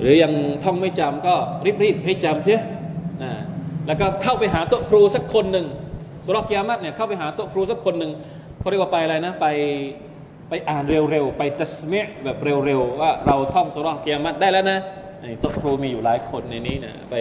[0.00, 0.32] หรือยัง
[0.64, 1.34] ท่องไม่จำก็
[1.82, 2.60] รีบๆให้จำเสีย
[3.86, 5.66] แล้วก็เข้าไปหาโต๊ะครูสักคนหนึ่ง
[6.26, 8.12] สุรเกียมะเนี่ยเข้าไปหาโต๊ะครูสักคนหนึ่ง
[8.60, 9.46] เขาเรียกว่าไปอะไรนะไป
[10.54, 14.78] ไปอ่านเร็วๆ ไปตัสเมะแบบเร็วๆ ว่าเราท่องสุรเกียมัดได้แล้วนะ
[15.22, 17.14] นี่โต๊ะครูมีอยู่หลายคนในนี้นะไป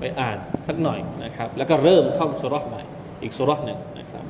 [0.00, 2.82] ไปอ่านสักหน่อยนะครับ แล้วก็เริ่มท่องสุรใหม่
[3.22, 4.24] อีกสุรหนึ่งนะครับ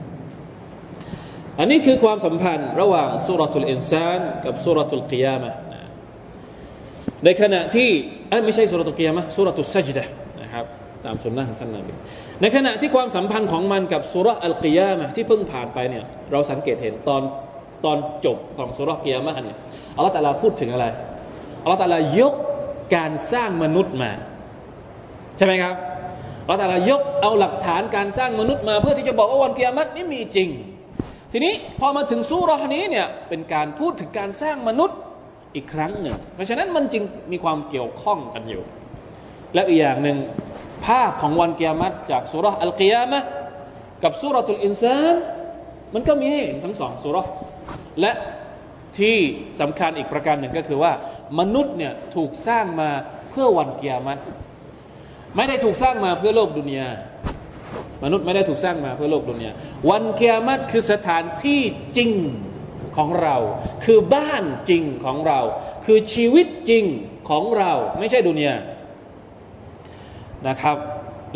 [1.59, 5.55] อันนี้คือความสัมพันธ์ระหว่างสุรทูลอินซานกับสุรทูลกิยามะ
[7.25, 7.89] ในขณะที่
[8.45, 10.05] ไม่ใช่สุรทูลกิยามะสุรทูลซัจดะ
[10.43, 10.65] นะครับ
[11.05, 11.95] ตามสุนนะของท่านนบี
[12.41, 17.23] ในขณะที่ความสัมพันธ์ของมันกับสุรอัลกิยามะที่เพิ่งผ่านไปเนี่ยเราสังเกตเห็นตอน
[17.85, 19.57] ตอนจบของสุรเกิยามะเนี่ย
[19.97, 20.87] อัลลอฮฺตาลาพูดถึงอะไร
[21.63, 22.35] อัลลอฮฺตาลายก
[22.97, 24.11] การสร้างมนุษย์มา
[25.37, 25.75] ใช่ไหมครับ
[26.45, 30.49] อัลลอฮฺตาลายกเอาหลักฐานการสร้างมนุษย์มา เพื่อที่จะบอกว่าวันเกิยามะนี่มีจริง
[31.33, 34.99] ทีนี้พอมาถึงสุรนี้เนี่ยเป็นการพูดถึงการสร้างมนุษย์
[35.55, 38.63] อีกครั้งหนึ่ง เพราะฉะนั้นมันจึงมีความเกี่ยวข้องกันอยู่
[39.55, 40.17] และอีกอย่างหนึ่ง
[40.87, 43.19] ภาพของวันเกิยามัตจากสุรอัลกิยามะ
[44.05, 45.15] กับสุรทุลอินซาน
[45.95, 47.17] มันก็มีให้เห็นทั้งสองสุร
[48.01, 48.13] และ
[48.99, 49.17] ที่
[49.61, 50.93] สำคัญอีกประการหนึ่งก็คือว่า
[51.39, 52.91] มนุษย์เนี่ยถูกสร้างมา
[53.31, 54.19] เพื่อวันกิยามัต
[55.37, 56.89] ไม่ได้ถูกสร้างมาเพื่อโลกดุนยา
[58.05, 59.51] มนุษย์ไม่ได้ถูกสร้างมาเพื่อโลกดุนยา
[59.91, 61.61] วันกิยามัตคือสถานที่
[61.97, 62.13] จริง
[62.97, 63.37] ของเรา
[63.85, 65.41] คือบ้านจริงของเรา
[65.85, 66.85] คือชีวิตจริง
[67.31, 68.55] ของเรา ไม่ใช่ดุนยา
[70.49, 70.77] นะครับ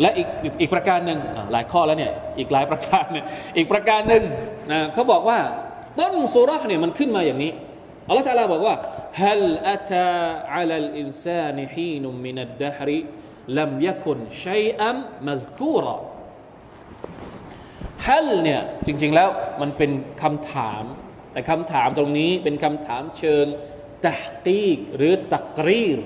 [0.01, 0.27] และอีก
[0.61, 1.19] อีกประการหนึ่ง
[1.51, 3.25] หลายข้อแล้วเนี่ยอีกหลายประการเนี่ย
[3.57, 4.23] อีกประการหนึ่ง
[4.71, 5.37] นะเขาบอกว่า
[5.99, 7.51] ต้นสุรษเนี่ยมันขึ้นมาอย่างนี้
[8.07, 8.75] อัลลอฮฺตะลาบอกว่า
[9.23, 9.41] “هل
[9.75, 10.09] أتا
[10.55, 12.99] على الإنسان حين من นุมินัดดะฮริ
[13.57, 14.91] ลัมยกุนชัยอั
[18.43, 19.29] เนี่ยจริง ๆแล้ว
[19.61, 20.83] มันเป็นคำถาม
[21.31, 23.45] แต่คำถามตรงนี้เป็นคำถามเชิง
[24.05, 25.99] ตะกีกหรือตักรีร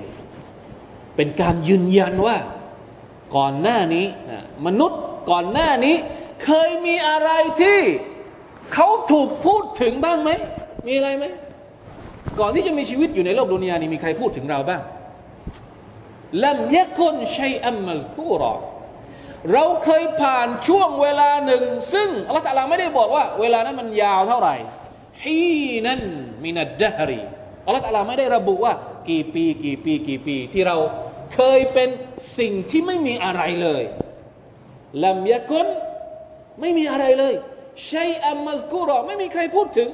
[1.16, 2.38] เป็นการยืนยันว่า
[3.36, 4.06] ก่อนหน้านี้
[4.66, 5.96] มนุษย์ก่อนหน้านี้
[6.44, 7.30] เคยมีอะไร
[7.62, 7.82] ที่
[8.74, 10.32] เขาถูกพูดถึงบ้างไหม
[10.88, 11.26] มีอะไรไหม
[12.40, 14.82] ก่อนที่จะมีชีวิตอยู่ในโลกดุนยานี้มีใครพูดถึงเราบ้าง
[16.46, 18.54] ลัมยะคุนชัยอัมมัลคูรอ
[19.54, 24.56] เราเคยผ่านช่วงเวลาหนึ่ง ซึ่งอัลลอฮฺตะลาไม่ได้บอกว่า เวลานั้นมันยาวเท่าไหร่
[25.24, 25.42] ฮี
[25.88, 26.02] นั่น
[26.44, 27.22] มินัดดฮรี
[27.66, 28.74] อัลลอฮฺตะลาไม่ได้ระบุว่า
[29.10, 30.78] กี่ปี กี่ปี กี่ปี ที่เรา
[31.36, 31.90] เคยเป็น
[32.40, 33.84] สิ่งที่ไม่มีอะไรเลย
[35.04, 35.68] ลำยะกุน
[36.62, 37.34] ไม่มีอะไรเลย
[37.91, 39.89] ชัยอัมมัสกูรอไม่มีใครพูดถึง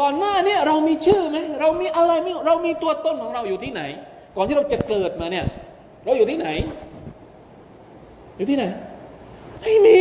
[0.00, 3.82] ก่อนหน้านี้เรามีชื่อไหมเรามีอะไรมเรามีตัวต้นของเราอยู่ที่ไหน
[4.36, 5.46] ก่อนที่เราจะเกิดมาเนี่ย
[6.04, 6.48] เราอยู่ที่ไหน
[8.36, 8.64] อยู่ที่ไหน
[9.62, 10.00] ไม่มี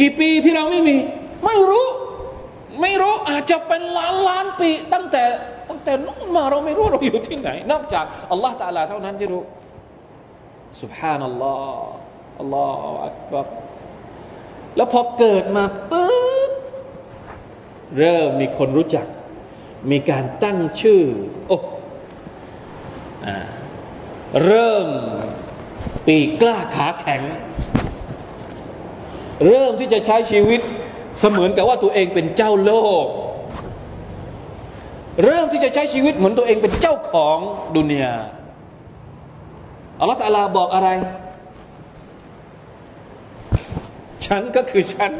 [0.00, 0.96] กี่ปีที่เราไม่มี
[1.44, 1.86] ไม่รู้
[2.80, 5.22] ไม่รู้อาจจะเป็นล้านล้านปีตั้งแต่
[5.68, 9.42] ตั้งแต่นู้นมาเราไม่รู้เราอยู่ที่ไหน นอกจากอัลลอฮฺตาลาเท่านั้นที่รู้
[10.80, 11.44] سبحان อัลล
[14.75, 16.11] แล้วพอเกิดมาปึ๊
[16.49, 16.51] บ
[17.97, 19.05] เริ่มมีคนรู้จัก
[19.91, 21.01] มีการตั้งชื่อ
[21.47, 21.57] โอ้
[24.45, 24.87] เริ่ม
[26.07, 27.21] ปีกล้าขาแข็ง
[29.47, 30.61] เริ่มที่จะใช้ชีวิต
[31.19, 33.05] เสมือนกับว่าตัวเองเป็นเจ้าโลก
[35.23, 37.37] เริ่มที่จะใช้ชีวิตเหมือนตัวเองเป็นเจ้าของ
[37.77, 38.15] ดุนยา
[39.99, 40.89] อัลลอฮฺตาลาบอกอะไร
[44.31, 45.11] ฉันก็คือฉัน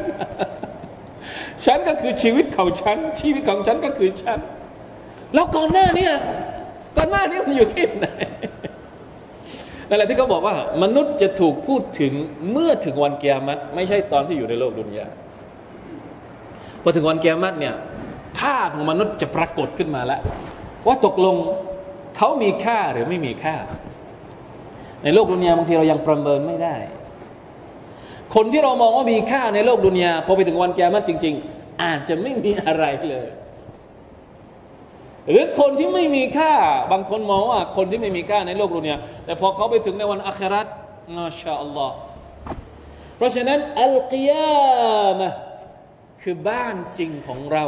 [1.64, 4.38] ฉันก็คือชีวิตของฉัน ชีวิตของฉันก็คือฉัน
[5.34, 6.10] แล้วก่อนหน้านี้
[6.96, 8.06] ก่อนหน้านี้มันอยู่ที่ไหน
[9.88, 12.12] นั่นแหละที่เขาบอกว่า มนุษย์จะถูกพูดถึง
[12.50, 15.06] เมื่อถึงวันเกียรติไม่ใช่ตอนที่อยู่ในโลกดุนยา
[16.82, 17.74] พอถึงวันเกียรติเนี่ย
[18.40, 20.20] ค่าของมนุษย์จะปรากฏขึ้นมาแล้ว
[20.86, 21.36] ว่าตกลง
[22.16, 23.56] เขามีค่าหรือไม่มีค่า
[25.02, 26.76] ในโลกดุนยาบางทีเรายังประเมินไม่ได้
[28.34, 33.26] คนที่เรามองว่ามีค่าในโลกดุนยาพอไปถึงวันแกมัดจริง ๆ อาจจะไม่มีอะไรเลย
[35.30, 36.52] หรือคนที่ไม่มีค่า
[36.92, 40.66] บางคนมองว่า คนที่ไม่มีค่าในโลกดุนยาแต่พอเขาไปถึงในวันอัคราต
[41.16, 41.96] มาชาอัลลอฮ์
[43.16, 45.28] เพราะฉะนั้นอัลกิยามะ
[46.22, 47.66] คือบ้านจริงของเรา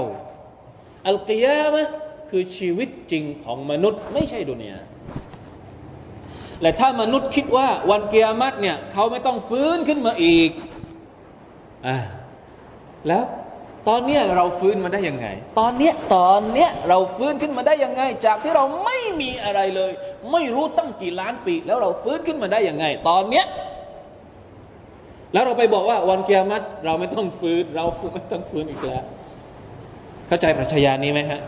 [1.09, 1.83] อัลกิยามะ
[2.31, 4.79] คือชีวิตจริงของมนุษย์ ไม่ใช่ดุนยา
[6.63, 10.51] และถ้ามนุษย์คิดว่าวันเกียรติเนี่ยเขาไม่ต้องฟื้นขึ้นมาอีก
[11.87, 11.97] อ่า
[13.09, 13.25] แล้ว
[13.89, 15.27] ตอนเนี้ยเราฟื้นมาได้ยังไง
[15.59, 19.93] ตอนเนี้ยตอนเนี้ยเราฟื้นขึ้นมาได้ยังไง จากที่เราไม่มีอะไรเลย
[20.33, 23.47] ไม่รู้ตั้งกี่ล้านปี แล้วเราฟื้นขึ้นมาได้ยังไง ตอนเนี้ย
[25.33, 29.03] แล้วเราไปบอกว่าวันเกียรติเราไม่ต้องฟื้น เราไม่ต้องฟื้นอีกแล้ว
[30.29, 31.41] เข้าใจปรัชญานี้ไหมฮะ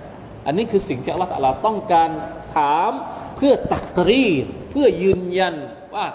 [0.46, 2.10] อันนี้คือสิ่งที่อัลลอฮฺต้องการ
[2.56, 2.90] ถาม
[3.36, 5.55] เพื่อตักรีด พื่อยืนยัน
[5.95, 6.05] ว่า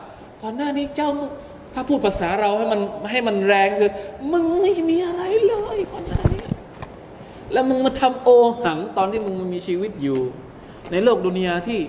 [0.42, 1.10] ก่อนหน้านี้เจ้า
[1.74, 2.80] ถ้าพูดภาษาเราให้มัน
[3.10, 3.90] ให้มันแรงคือ
[4.32, 6.42] มึงไม่มีอะไรเลยก่อนหน้านี้
[7.52, 8.28] แล้วมึงมาทำโอ
[8.64, 10.18] หังตอนที่มึงมีชีวิตอยู่
[10.92, 11.80] ในโลกดุนยาที่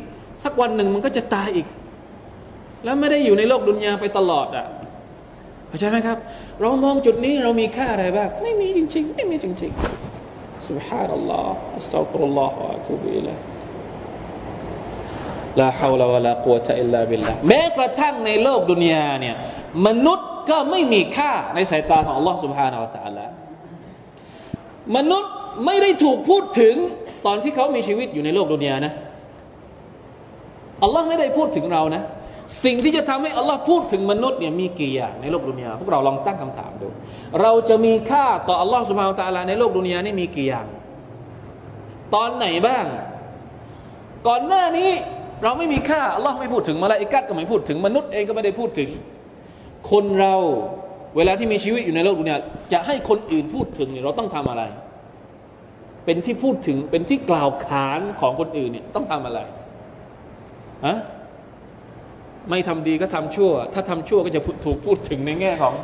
[0.43, 1.67] สักวันหนึ่งมันก็จะตายอีก
[2.83, 4.65] แล้วไม่ได้อยู่ในโลกดุนยาไปตลอดอะ่ะ
[5.67, 6.17] เข้าใจไหมครับ
[6.59, 9.97] เรามองจุดนี้เรามีค่าอะไรบ้างไม่มีจริง ๆ ไม่มีจริงๆ
[10.67, 13.50] سبحان الله استغفر الله واتوب اليه
[15.59, 19.35] ลาฮาวลาวะลากุวะตะอิลลาบิลลาแม้กระทั่งในโลกดุนยาเนี่ย
[19.87, 23.25] มนุษย์ก็ไม่มีค่าในสายตาของ Allah سبحانه และ تعالى
[24.97, 25.33] มนุษย์
[25.65, 26.75] ไม่ได้ถูกพูดถึง
[27.25, 28.93] ตอนที่เขามีชีวิตอยู่ในโลกดุนยานะ
[30.83, 32.03] อัลลอฮ์ไม่ได้พูดถึงเรานะ
[32.63, 36.87] สิ่งที่จะทำให้อัลลอฮ์พูดถึงมนุษย์เนี่ยมีกี่อย่างในโลกดุนยาพวกเราลองตั้งคำถามดู
[37.41, 40.67] เราจะมีค่าต่ออัลลอฮ์สุบฮานตะลาในโลกดุนยานี่มีกี่อย่าง
[42.15, 42.85] ตอนไหนบ้าง
[44.27, 44.91] ก่อนหน้านี้
[45.42, 48.88] เราไม่มีค่าอัลลอฮ์ไม่พูดถึงมาลาอิกัดก็ไม่พูดถึงมนุษย์เองก็ไม่ได้พูดถึง
[49.90, 50.34] คนเรา
[51.16, 52.36] เวลาที่มีชีวิตอยู่ในโลกดุนยา
[52.72, 54.62] จะให้คนอื่นพูดถึงเนี่ยเราต้องทำอะไร
[56.04, 59.40] เป็นที่พูดถึงเป็นที่กล่าวขานของคนอื่นเนี่ยต้องทำอะไร
[60.86, 60.96] ฮะ
[62.50, 65.74] ไม่ทำดีก็ทำชั่ว ถ้าทำชั่วก็จะถูกพูดถึงในแง่ของ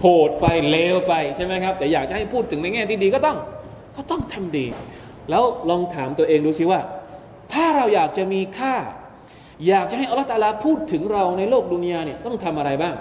[0.00, 3.36] โหดไปเลวไปใช่ไหมครับ แต่อยากจะให้พูดถึงในแง่ที่ดีก็ต้อง
[3.96, 4.66] ก็ต้องทำดี
[5.30, 6.80] แล้วลองถามตัวเองดูสิว่า
[7.52, 8.76] ถ้าเราอยากจะมีค่า
[9.68, 12.94] อยากจะให้อัลลอฮฺตาลาพูดถึงเราในโลกดุนยาเนี่ยต้องทำอะไรบ้าง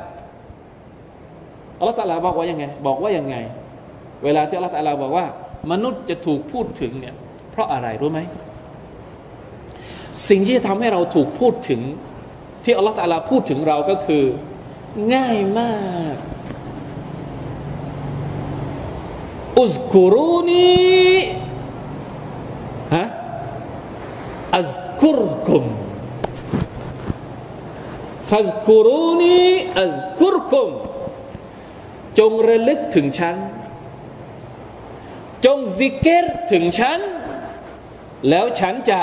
[1.79, 3.35] อัลลอฮฺตาลาบอกว่ายังไง บอกว่ายังไง
[4.23, 5.25] เวลาที่อัลลอฮฺตาลาบอกว่า
[5.71, 7.15] มนุษย์จะถูกพูดถึงเนี่ย
[7.51, 8.19] เพราะอะไรรู้ไหม
[10.29, 11.81] สิ่งที่จะทำให้เราถูกพูดถึง
[12.63, 14.23] ที่อัลลอฮฺตาลาพูดถึงเราก็คือ
[15.13, 15.75] ง่ายมา
[16.13, 16.15] ก
[19.59, 21.15] อุสกุรุนี
[22.95, 23.07] ฮะ
[24.56, 24.72] อัส
[25.02, 25.64] กุรกุม
[28.30, 29.46] ฟัสกุรุนี
[29.80, 30.70] อัสกุรกุม
[32.18, 33.36] จงระลึกถึงฉัน
[35.44, 36.98] จงซิกเกตถึงฉัน
[38.28, 39.00] แล้วฉันจะ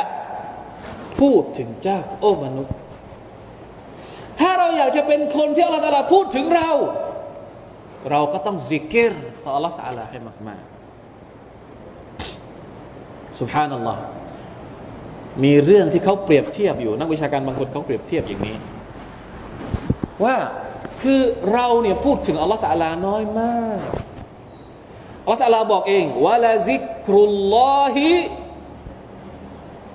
[1.19, 2.75] พูดถึงเจ้า โอ้มนุษย์
[4.39, 6.71] ถ้าเราอยากจะเป็นคนที่อัลลอฮฺพูดถึงเรา
[8.11, 10.17] เราก็ต้องซิกเกตต่ออัลลอฮฺให้
[10.47, 10.73] มากๆ
[13.39, 14.01] سبحان อัลลอฮ์
[15.44, 18.56] มีเรื่องที่เขาเปรียบเทียบอยู่ นักวิชาการบางคนเขาเปรียบเทียบอย่างนี้
[20.24, 20.36] ว่า
[21.02, 21.20] คือ
[21.52, 23.78] เราเนี่ยพูดถึงอัลลอฮฺตะลาน้อยมาก
[25.22, 28.10] อัลลอฮฺตะลาบอกเองวะลาซิกรุลลอฮิ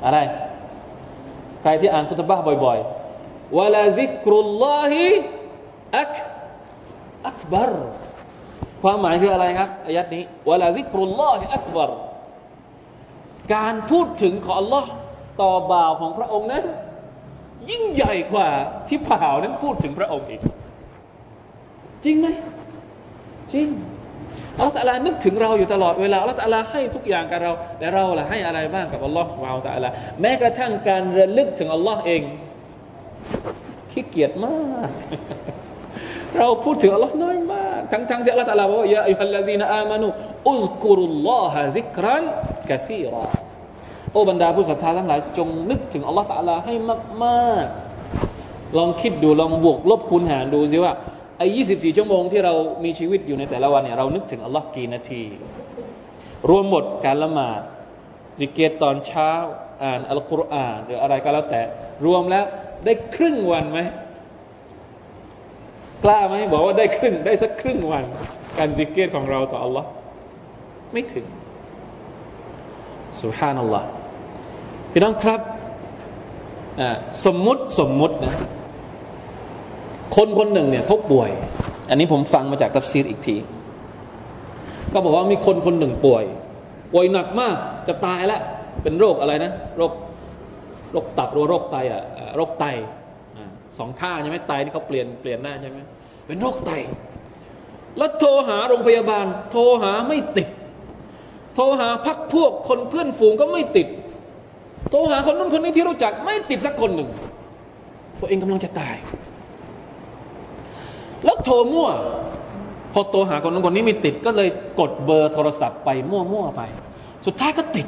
[0.06, 0.20] อะไร
[1.62, 5.06] ใครที่อ่านคุตบะบ่อยๆวะลาซิกรุลลอฮิ
[6.00, 6.14] อัก
[7.28, 7.74] อักบาร
[8.82, 11.92] ความหมายคืออะไรครับอายัดนี้วะลาซิกรุลลอฮิอักบาร
[13.56, 14.86] การพูดถึงของ Allah
[15.42, 16.64] ต่อบ่าวของพระองค์นั้น
[17.72, 18.50] ยิ่งใหญ่กว่า
[18.88, 20.42] ที่บ่าวนั้นพูดถึงพระองค์อีก
[22.06, 22.28] จริงไหม
[23.54, 23.68] จริง
[24.58, 29.90] อัลลอฮฺตะลานึกถึงเราอยู่ตลอดเวลาอัลลอฮฺตะลาให้ทุกอย่างกับเราแต่เราล่ะให้อะไรบ้างกับอัลลอฮฺสุบฮาวตะลา
[30.22, 32.22] แม้กระทั่งการระลึกถึงอัลลอฮ์เอง
[33.92, 34.90] ขี้เกียจมาก
[36.38, 40.08] เราพูดถึงอัลลอฮ์น้อยมาก ทั้งทั้งที่อัลลอฮฺตะลาบอกว่ายาอัลลอฮีนอามานุ
[40.50, 42.24] อุลกุรุลลอฮะซิกรัน
[42.70, 43.26] กะซีรอ
[44.14, 46.74] โอ้บรรดาผู้ศรัทธาทั้งหลาย จงนึกถึงอัลลอฮฺตะลาให้
[47.24, 50.94] มากๆ ลองคิดดูลองบวกลบคูณหารดูสิว่า
[51.38, 55.24] ไอ้ยี่สิบี่ชั่วโมงที่เรามีชีวิตอยู่ในแต่ละวันเนี่ยเรานึกถึงอัลลอฮ์กี่นาที
[56.50, 57.62] รวมหมดการละหมาด
[58.40, 59.32] จิเกตตอนเช้า
[59.84, 61.62] อ่านอัลกุรอานหรืออะไรก็แล้วแต่
[62.06, 62.46] รวมแล้ว
[62.86, 63.80] ได้ครึ่งวันไหม
[66.04, 68.04] กล้าไหมบอกว่าได้ครึ่งได้สักครึ่งวัน
[68.58, 69.88] การจิเกตของเราต่ออัลลอฮ์
[70.92, 71.26] ไม่ถึง
[73.22, 73.88] สุฮานัลลอฮ์
[74.96, 75.40] พี่น้องครับ
[77.26, 78.34] สมมุติสมมุตินะ
[80.16, 81.30] คนคนหนึ่งเนี่ยเขาป่วย
[81.90, 83.36] อันนี้ผมฟังมาจากตัฟซีรอีกที
[84.94, 86.24] ก็บอกว่ามีคนคนหนึ่งป่วย
[86.94, 87.56] ป่วยหนักมาก
[87.88, 88.42] จะตายแล้ว
[88.84, 89.92] เป็นโรคอะไรนะ โรค
[90.92, 92.02] โรคตับหรือโรคไตอะ
[92.36, 92.66] โรคไต
[93.78, 95.80] สองข้างใช่ไหมไตนี่เขาเปลี่ยนเปลี่ยนหน้าใช่ไหม
[96.28, 96.72] เป็นโรคไต
[97.98, 100.50] แล้วโทรหาโรงพยาบาล โทรหาไม่ติด
[101.56, 103.88] โทรหาพักพวกคนเพื่อนฝูงก็ไม่ติด
[104.90, 107.10] โทรหาคนนู้นคนนี้ที่รู้จัก ไม่ติดสักคนหนึ่ง
[108.20, 108.96] ตัวเองกำลังจะตาย
[111.26, 111.90] แล้วโทรมั่ว
[112.94, 116.62] พอโทรหาคนนั้นคนนี้ไม่ติดก็เลยกดเบอร์โทรศัพท์ไปมั่วๆไป
[117.26, 117.88] สุดท้ายก็ติด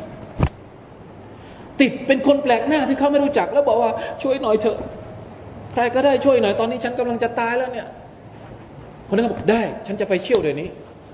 [1.81, 3.91] ติดเป็นคนแปลกหน้าที่เขาไม่รู้จัก แล้วบอกว่า
[4.23, 4.77] ช่วยหน่อยเถอะ
[5.73, 7.87] ใครก็ได้ช่วยหน่อยตอนนี้ฉันกำลังจะตายแล้วเนี่ย
[9.07, 10.69] คนนั้นก็บอกได้ ฉันจะไปเชี่ยวเดี๋ยวนี้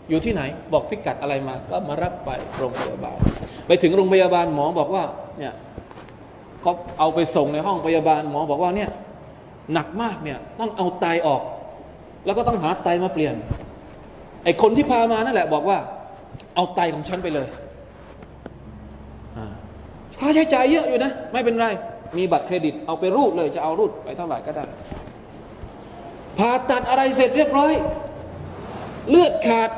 [0.09, 0.41] อยู่ที่ไหน
[0.73, 3.17] บอกพิกัดอะไรมา ก็มารับไปโรงพยาบาล
[3.67, 5.03] ไปถึงโรงพยาบาลหมอบอกว่า
[5.37, 5.53] เนี่ย
[6.61, 8.89] เขาเอาไปส่งในห้องพยาบาลหมอบอกว่าเนี่ย
[9.73, 11.41] หนักมากเนี่ยต้องเอาไตออก
[12.25, 13.35] แล้วก็ต้องหาไตมาเปลี่ยน
[14.43, 15.77] ไอ้คนที่พามานั่นแหละ บอกว่า
[16.55, 17.47] เอาไตของฉันไปเลย
[20.19, 21.67] ค่าใช้จ่ายเยอะอยู่นะ ไม่เป็นไร
[22.17, 24.65] มีบัตรเครดิต เอาไปรูดเลยจะเอารูดไปเท่าไหร่ก็ได้
[26.37, 27.73] ผ่าตัดอะไรเสร็จเรียบร้อย
[29.09, 29.69] เลือดขาด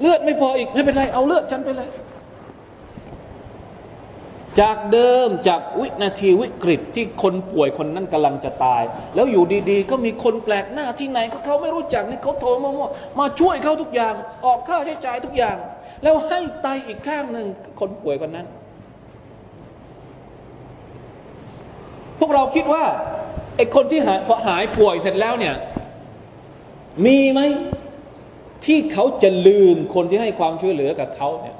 [0.00, 1.88] เลือดไม่พออีก ไม่เป็นไร เอาเลือดฉันไปเลย
[4.60, 8.82] จากเดิมจากวินาทีวิกฤตที่คนป่วยคนนั้นกำลังจะตาย
[9.14, 12.70] แล้วอยู่ดีๆ ก็มีคนแปลกหน้าที่ไหนเขาเขาไม่รู้จักนี่เขาโทรมา
[13.18, 14.14] มาช่วยเขาทุกอย่าง
[14.46, 15.56] ออกค่าใช้จ่ายทุกอย่าง
[16.02, 17.46] แล้วให้ไตอีกข้างหนึ่ง
[17.80, 18.46] คนป่วยคนนั้น
[22.18, 22.84] พวกเราคิดว่า
[23.56, 25.54] ไอ้คนที่หายพอหายป่วยเสร็จแล้วเนี่ย
[27.06, 27.40] มีไหม
[28.64, 31.56] ที่เขาจะลืมคนที่ให้ความช่วยเหลือกับเขาเนี่ย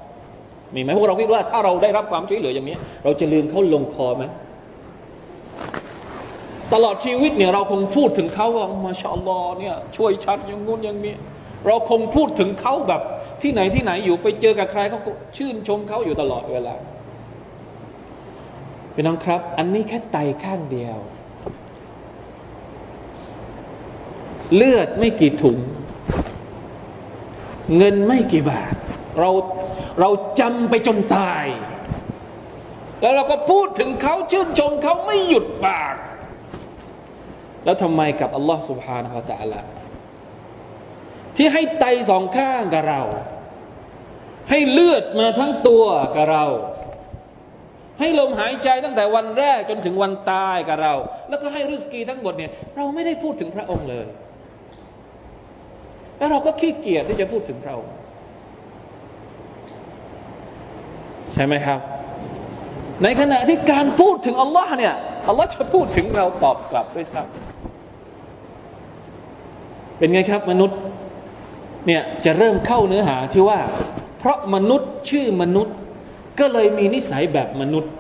[0.75, 4.25] มีไหมพวกเราคิดว่าถ้าเราได้รับความช่วยเหลืออย่างนี้ เราจะลืมเขาลงคอไหม
[6.73, 11.15] ตลอดชีวิตเนี่ยเราคงพูดถึงเขาว่ามาชาอัลลอฮ์เนี่ยช่วยชัดอย่างงู้นอย่างนี้
[11.67, 13.03] เราคงพูดถึงเขาแบบ
[13.43, 15.01] ที่ไหนที่ไหนอยู่ไปเจอกับใครเขา
[15.37, 16.75] ชื่นชมเขาอยู่ตลอดเวลา
[18.95, 20.99] พี่น้องครับ อันนี้แค่ไตข้างเดียว
[24.55, 25.59] เลือดไม่กี่ถุง
[27.77, 28.75] เงินไม่กี่บาท
[29.21, 29.31] เรา
[30.00, 31.46] เราจำไปจนตาย
[33.02, 35.96] แล้วเราก็พูดถึงเขาชื่นชมเขาไม่หยุดปาก
[37.66, 39.62] แล้วทำไมกับอัลลอฮ์ سبحانه และ تعالى
[41.36, 43.02] ที่ให้ไตสองข้างกับเรา
[44.50, 46.46] ให้เลือดมาทั้งตัวกับเรา
[48.00, 50.94] ให้ลมหายใจตั้งแต่วันแรกจนถึงวันตายกับเรา
[51.30, 54.08] แล้วก็ให้ริสกีทั้งหมดเนี่ยเราไม่ได้พูดถึงพระองค์เลย
[56.18, 57.94] แล้วเราก็ขี้เกียจที่จะพูดถึงพระองค์
[61.35, 61.79] ใช่ไหมครับ
[63.03, 64.95] ในขณะที่การพูดถึงอัลลอฮ์เนี่ย
[65.29, 70.79] อัลลอฮ์จะพูดถึงเราตอบกลับด้วยซ้ำเป็นไงครับมนุษย์
[71.87, 73.61] เนี่ยจะเริ่มเข้าเนื้อหาที่ว่า
[74.19, 75.75] เพราะมนุษย์ชื่อมนุษย์
[76.41, 77.93] ก็เลยมีนิสัยแบบมนุษย์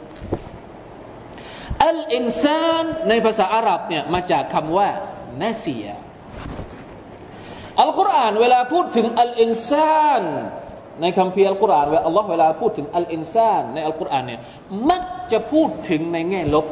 [1.86, 4.88] อัลอินซานในภาษาอาหรับเนี่ยมาจากคำว่า
[5.42, 5.86] นาเซีย
[7.80, 10.24] อัลกุรอานเวลาพูดถึงอัลอินซาน
[11.00, 14.40] ในคำพีอัลกุรอานเวลาอัลลอฮ์เวลาพูดถึงอัลอินซานในอัลกุรอานเนี่ย
[14.90, 16.66] มักจะพูดถึงในแง่ลบ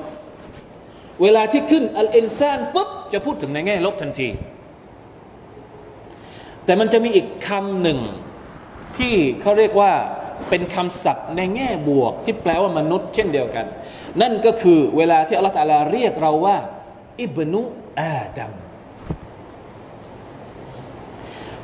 [1.23, 4.29] เวลาที่ขึ้นอัลอินซานปุ๊บจะพูดถึงในแง่ลบทันที
[6.65, 7.99] แต่มันจะมีอีกคำหนึ่ง
[8.99, 9.93] ที่เขาเรียกว่า
[10.49, 13.67] เป็นคำศัพท์ในแง่บวก ที่แปลว่ามนุษย์เช่นเดียวกัน
[14.21, 16.57] นั่นก็คือเวลาที่อัลลอฮฺตาลาเรียกเราว่า
[17.23, 17.63] อิบนุ
[18.01, 18.53] อาดัม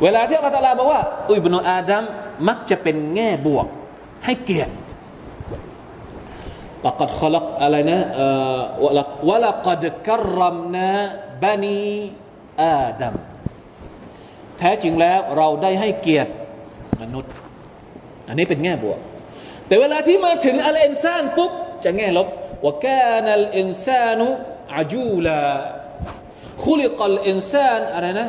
[0.05, 1.03] เวลาที่อัลลอฮฺตาลาบอกว่า
[1.35, 2.05] อิบนุอาดัม
[2.49, 3.67] มักจะเป็นแง่บวก
[4.25, 4.75] ให้เกียรติ
[6.87, 8.01] ละกัดขลักอะไรนะ
[9.29, 10.89] วะละกัดกรมนะ
[11.43, 11.81] บันี
[12.63, 13.15] อาดัม
[14.59, 16.31] แท้จริงแล้วเราได้ให้เกียรติ
[17.01, 17.33] มนุษย์
[18.29, 18.99] อันนี้เป็นแง่บวก
[19.67, 21.53] แต่เวลาที่มาถึงอัลอินซานปุ๊บ
[21.85, 22.29] จะแง่ลบ
[22.65, 22.89] ว่าแก
[23.25, 24.27] นัลอินซานุ
[24.77, 25.41] อาจูลา
[26.65, 28.29] คุลิกัลอินซานอะไรนะ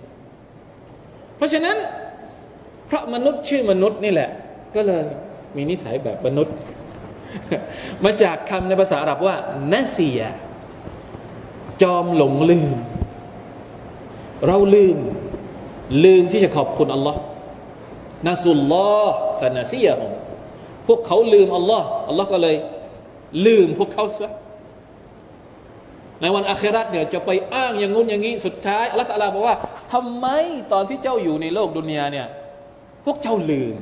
[1.41, 1.77] เพราะฉะนั้น
[2.87, 4.29] เพราะมนุษย์ชื่อมนุษย์นี่แหละ
[4.75, 5.03] ก็เลย
[5.55, 6.55] มีนิสัยแบบมนุษย์
[8.03, 9.35] มาจากคำในภาษาอาหรับว่า
[9.73, 10.21] นาเซีย
[11.81, 12.71] จอมหลงลืม
[14.47, 14.97] เราลืม
[16.03, 17.19] ลืมที่จะขอบคุณอัลลอฮ์
[18.27, 20.11] นาสุลลอฮ์ฟานาซียะอง
[20.87, 22.55] พวกเขาลืมอัลลอฮ์อัลลอฮ์ก็เลย
[23.45, 24.31] ลืมพวกเขาซะ
[26.21, 29.55] ในวันอาคราตเนี่ยจะไปอ้างอย่างงู้นอย่างนี้สุดท้ายอัลลอฮฺตะลาบอกว่า
[29.93, 30.27] ทำไม
[30.73, 32.27] ตอนที่เจ้าอยู่ในโลกดุนยาเนี่ย
[33.05, 33.75] พวกเจ้าลืม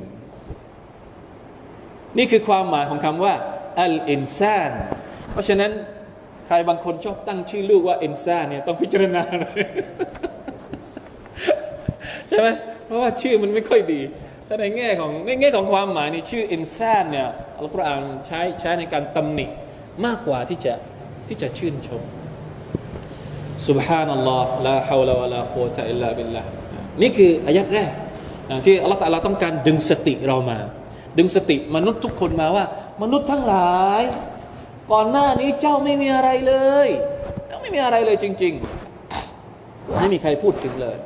[2.18, 3.34] นี่คือความหมายของคำว่า
[3.80, 4.72] อัลอินซาน
[5.32, 5.70] เพราะฉะนั้น
[6.46, 9.60] ใครบางคนชอบตั้งชื่อลูกว่าอินซานเนี่ยต้องพิจารณาหน่อย
[12.28, 12.48] ใช่ไหม
[12.86, 14.00] เพราะว่าชื่อมันไม่ค่อยดี
[14.46, 19.46] แต่ในแง่ของในแง่ของความหมายในชื่ออินซานเนี่ยอัลกุรอานใช้ใช้ในการตำหนิ
[20.04, 20.74] มากกว่าที่จะ
[21.28, 22.02] ที่จะชื่นชม
[23.68, 26.48] สุบฮานัลลอฮ์ลาฮาวลาวะลาโควตะอิลลาบิลลาห์
[27.02, 27.90] นี่คืออายัดแรก
[28.64, 30.58] ที่อัลลอฮฺตะลาต้องการดึงสติเรามา
[31.18, 32.64] ดึงสติมนุษย์ทุกคนมาว่า
[33.02, 34.02] มนุษย์ทั้งหลาย
[34.92, 36.54] ก่อนหน้านี้เจ้าไม่มีอะไรเล
[36.86, 36.88] ย
[37.62, 38.54] ไม่มีอะไรเลยจริง
[39.26, 40.96] ๆ ไม่มีใครพูดถึงเลย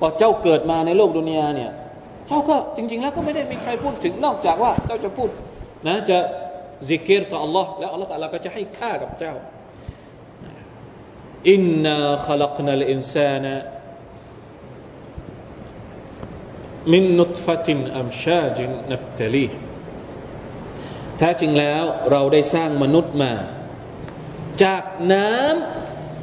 [0.00, 1.70] พอเจ้าเกิดมาในโลกดุนยาเนี่ย
[2.28, 5.30] เจ้าก็จริง ๆ แล้วก็ไม่ได้มีใครพูดถึงนอกจากว่าเจ้าจะพูด
[5.86, 6.18] นะจะ
[6.88, 9.32] ซิกเกตต่อ Allah แล้ว Allah ตะลาก็จะให้ค่ากับเจ้า
[11.50, 13.54] อินนาขลักนัลอินซานะ
[16.92, 19.46] มินนุตฟตินอัมชาจินนับตลี
[21.18, 23.32] แท้จริงแล้วเราได้สร้างมนุษย์มา
[24.62, 24.82] จาก
[25.12, 25.30] น้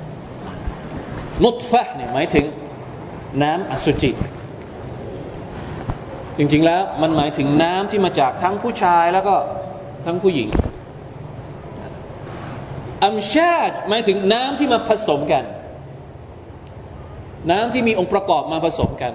[0.03, 2.45] ำนุตฟะเนี่ยหมายถึง
[3.43, 4.11] น้ำอสุจิ
[6.37, 9.35] จริงๆแล้วมันหมายถึงน้ำที่มาจากทั้งผู้ชายแล้วก็
[10.05, 10.47] ทั้งผู้หญิง
[13.04, 15.44] อัมชาจหมายถึงน้ำที่มาผสมกัน
[17.50, 19.12] น้ำที่มีองค์ประกอบมาผสมกัน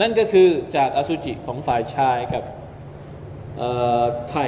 [0.00, 2.44] นั่นก็คือจากอสุจิของฝ่ายชายกับ
[4.30, 4.46] ไข่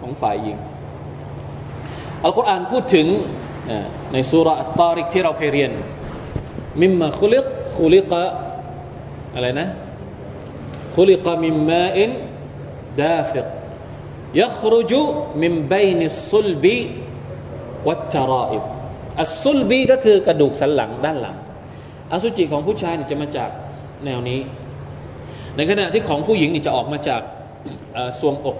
[0.00, 0.58] ของฝ่ายหญิง
[2.24, 3.06] อัลกุรอานพูดถึง
[4.12, 4.48] ในสุร
[4.80, 5.70] ตาริกที่เราเคยเรียน
[6.80, 7.46] มิมมาคุลิก
[7.76, 8.22] คุลิกะ
[9.34, 9.68] อะไรนะ
[10.96, 12.10] คุลิกะมิมมาอิน
[13.00, 13.46] ดาฟิก
[14.40, 14.92] يخرج
[15.42, 16.64] من بين الصلب
[17.87, 18.63] والترائب
[19.21, 21.35] الصلب ก็คือกระดูกสันหลังด้านหลัง
[22.11, 23.49] อสุจิของผู้ชายนี่จะมาจาก
[24.05, 24.39] แนวนี้
[25.55, 27.21] ในขณะที่ของผู้หญิงนี่จะออกมาจาก
[28.19, 28.57] ทรวงอก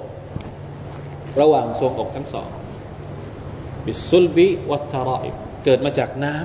[1.41, 2.49] ระหว่างทรวงอกทั้งสอง
[3.85, 6.35] บิสุลบีวัชรออิบเกิดมาจากน้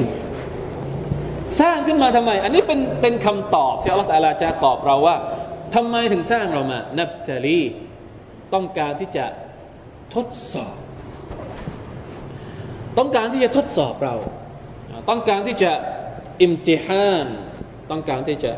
[1.59, 5.15] สร้างขึ้นมาทำไม อันนี้เป็นเป็นคำตอบที่อัลลอฮฺจะตอบเราว่า
[5.75, 7.59] ทำไมถึงสร้างเรามา นับทลี
[8.53, 9.25] ต้องการที่จะ
[10.15, 10.75] ทดสอบ
[12.97, 14.15] ต้องการที่จะทดสอบเรา
[15.09, 15.71] ต้องการที่จะ
[16.41, 17.27] อิมติฮาน
[17.91, 18.51] ต้องการที่จะ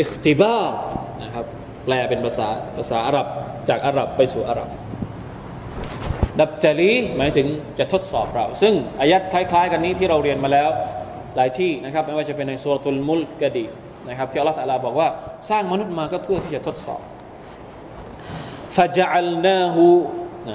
[0.00, 0.58] อิคติบา
[1.22, 1.44] นะครับ
[1.84, 3.26] แปลเป็นภาษาภาษาอาหรับ
[3.68, 4.68] จากอาหรับไปสู่อาหรับ
[6.40, 7.46] ดับจลีหมายถึง
[7.78, 10.70] จะทดสอบเรา ซึ่งอายัดคล้ายๆ กันนี้ที่เราเรียนมาแล้ว
[11.36, 13.66] หลายที่นะครับไม่ว่าจะเป็นในสุรตุลมุลกดี
[14.08, 15.08] นะครับที่อัลลอฮฺตะลาบอกว่า
[15.50, 17.02] สร้างมนุษย์มาก็เพื่อที่จะทดสอบ
[18.76, 19.86] ฟาจัลนาหู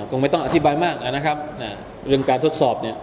[0.10, 1.72] คงไม่ต้องอธิบายมากนะครับนะ
[2.08, 2.96] เรื่องการทดสอบเนี่ย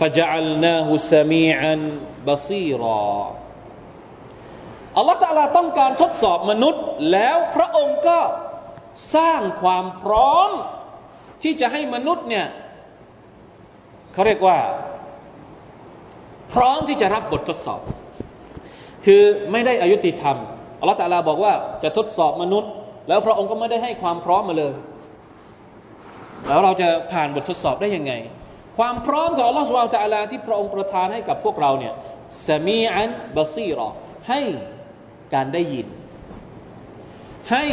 [0.00, 1.80] ฟาจัลนาหูสมีอัน
[2.28, 3.02] บาซีรอ
[4.96, 8.20] อัลลอฮฺตะลาต้องการทดสอบมนุษย์ แล้วพระองค์ก็
[9.14, 10.50] สร้างความพร้อม
[11.42, 12.46] ที่จะให้มนุษย์เนี่ย
[14.12, 14.58] เขาเรียกว่า
[16.52, 17.80] พร้อมที่จะรับบททดสอบ
[19.04, 19.22] คือ
[19.52, 20.36] ไม่ได้อายุติธรรม
[20.80, 22.70] อัลลอฮฺตะลาบอกว่าจะทดสอบมนุษย์
[23.08, 24.72] แล้วพระองค์ก็ไม่ได้ให้ความพร้อมมาเลย
[26.47, 28.13] แล้วเราจะผ่านบททดสอบได้ยังไง
[28.77, 31.93] ความพร้อมของอัลลอฮฺสุบานตะลาที่พระองค์ประทานให้กับพวกเราเนี่ย
[32.47, 33.87] สมีอันบาซีรอ
[34.29, 34.41] ให้
[35.33, 35.87] การได้ยิน
[37.51, 37.65] ให้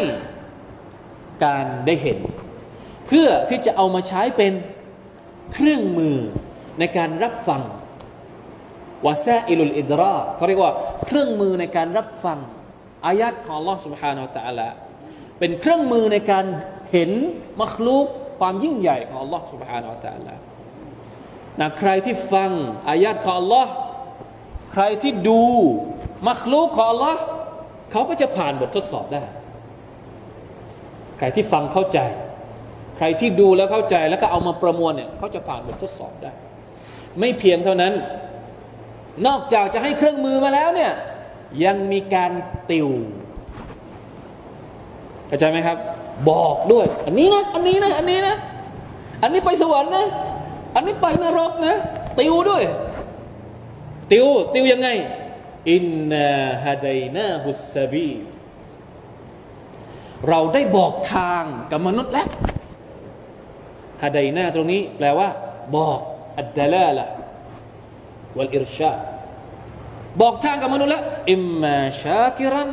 [1.45, 2.19] การได้เห็น
[3.07, 4.53] เพื่อที่จะเอามาใช้เป็น
[5.53, 6.17] เครื่องมือ
[6.79, 7.63] ในการรับฟัง
[9.07, 10.73] วาซาอิลุลอิดราเขาเรียกว่า
[11.07, 12.39] เครื่องมือในการรับฟัง
[13.07, 14.69] อายัดของ Allah سبحانه และ تعالى
[15.39, 16.47] เป็นเครื่องมือในการ
[16.93, 17.11] เห็น
[17.63, 18.07] มัคลูก
[18.41, 20.35] ความยิ่งใหญ่ของ Allah سبحانه และ تعالى
[21.61, 22.51] นะใครที่ฟัง
[22.89, 23.67] อายัดของ Allah
[24.73, 25.43] ใครที่ดู
[26.29, 27.17] มัคลูกของ Allah
[27.91, 29.23] เขาก็จะผ่านบททดสอบได้
[31.19, 31.99] ใครที่ฟังเข้าใจ
[32.97, 36.33] ใครที่ดูแล้วเข้าใจแล้วก็เอามาประมวลเนี่ยเขาจะผ่านบททดสอบได้
[37.21, 37.93] ไม่เพียงเท่านั้น
[39.27, 40.93] นอกจากจะให้เครื่องมือมาแล้วเนี่ย
[41.65, 42.33] ยังมีการ
[42.71, 42.89] ติว
[45.29, 45.79] เข้าใจไหมครับ
[46.30, 48.36] บอกด้วย อันนี้นะอันนี้นะอันนี้นะ
[49.22, 50.06] อันนี้ไปสวรรค์นะ
[50.76, 51.76] อันนี้ไปนรกนะ
[52.20, 52.64] ติวด้วย
[54.12, 54.90] ติวติวยังไง
[55.72, 56.30] อินนา
[56.66, 58.12] ฮะดยนาฮุสบี
[60.30, 62.28] เราได้บอกทางกับมนุษย์แล้ว
[64.04, 65.30] ฮะดยนาตรงนี้ แปลว่า
[65.76, 66.00] บอก
[66.40, 67.06] อัดดลาละ
[68.38, 68.92] วัลอิรชา
[70.22, 72.70] บอกทางกับมนุษย์แล้วอิมมาชาคิรัน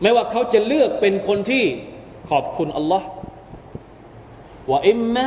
[0.00, 1.64] ไม่ว่าเขาจะเลือกเป็นคนที่
[2.30, 3.06] ขอบคุณอัลลอฮ์
[4.70, 5.26] ว่าอิมมะ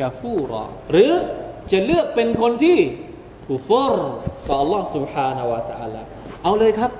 [0.00, 1.12] กาฟูรอหรือ
[1.72, 2.78] จะเลือกเป็นคนที่
[3.48, 4.12] กูฟอร์
[4.48, 5.96] ต่ออัลลอฮ์สุฮานาวะตะอัลล
[6.42, 6.90] เอาเลยครับ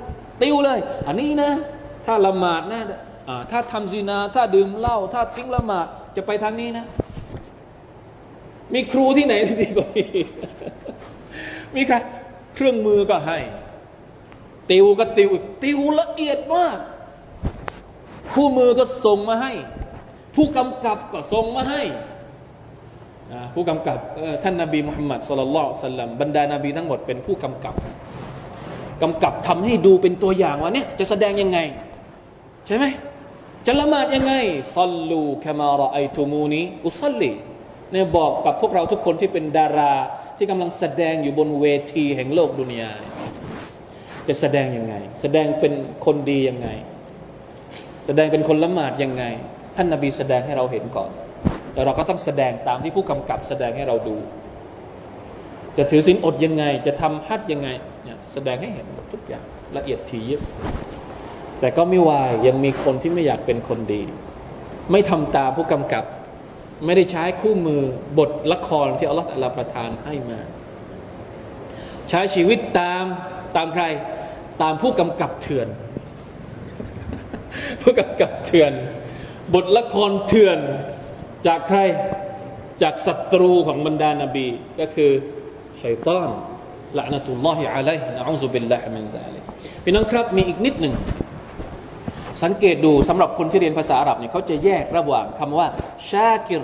[0.43, 1.51] ติวเลย อันนี้นะ
[2.07, 2.83] ถ้าละหมาดนะ
[3.51, 6.87] ถ้าทำซีนา ถ้าดื่มเหล้าถ้าทิ้งละหมาดจะไปทางนี้นะ
[8.75, 10.11] มีครูที่ไหนดีกว่านี้
[11.75, 12.03] มีครับ
[12.55, 13.39] เครื่องมือก็ให้
[14.71, 15.31] ติวก็ติว
[15.63, 16.79] ติวละเอียดมาก
[18.35, 19.53] คู่มือก็ส่งมาให้
[20.35, 21.83] ผู้กำกับก็ส่งมาให้
[23.55, 23.99] ผู้กำกับ
[24.43, 27.75] ท่านนาบีมุฮัมมัดสุลลัลสัลลัมบรรดานาบีทั้งหมดเป็นผู้กำกับ
[29.03, 31.59] กำกับทำให้ดูเป็นตัวอย่างว่าเนี่ยจะแสดงยังไง
[32.67, 32.85] ใช่ไหม
[33.67, 34.35] จะละหมาดยังไง
[34.77, 37.31] ซัลลูคามารอไอตูมูนีอุซัลลี
[37.93, 39.93] เนี่ยบอกกับพวกเราทุกคนที่เป็นดารา
[40.37, 42.91] ที่กำลังแสดงอยู่บนเวทีแห่งโลกดุนยา
[44.29, 45.73] จะแสดงยังไง แสดงเป็น
[46.05, 46.69] คนดียังไง
[48.11, 49.25] แสดงเป็นคนละหมาดยังไง
[49.77, 51.11] ท่านนาบีแสดงให้เราเห็นก่อน
[51.75, 54.17] แล้วเราก็ต้องแสดงตามที่ผู้กำกับแสดงให้เราดู
[55.77, 57.69] จะถือศีลอดยังไง จะทำฮัดยังไง
[58.05, 59.45] เนี่ยแสดงให้เห็นหมดทุกอย่าง
[59.77, 60.41] ละเอียดถี่ยิบ
[61.61, 64.03] แต่ก็ไม่วายยังมีคนที่ไม่อยากเป็นคนดี
[64.91, 66.05] ไม่ทำตามผู้กำกับ
[66.87, 67.83] ไม่ได้ใช้คู่มือ
[68.19, 70.41] บทละครที่อัลลอฮฺประทานให้มา
[72.11, 73.05] ใช้ชีวิตตาม
[73.57, 73.85] ตามใคร
[74.63, 75.69] ตามผู้กำกับเถื่อน
[77.83, 78.73] ผู้กำกับเถื่อน
[79.55, 80.59] บทละครเถื่อน
[81.47, 81.79] จากใคร
[82.83, 84.47] จากศัตรูของบรรดานาบี
[84.81, 85.11] ก็คือ
[85.83, 86.29] ชัยตอน
[86.99, 89.43] لعنة الله عليه نعوذ بالله من ذلك
[89.85, 90.95] พี่น้องครับมีอีกนิดหนึ่ง
[92.45, 95.69] สังเกตดูสำหรับคนที่เรียนภาษาอาหรับเนี่ยเขาจะแยกระหว่างคำว่า
[96.11, 96.63] شاكر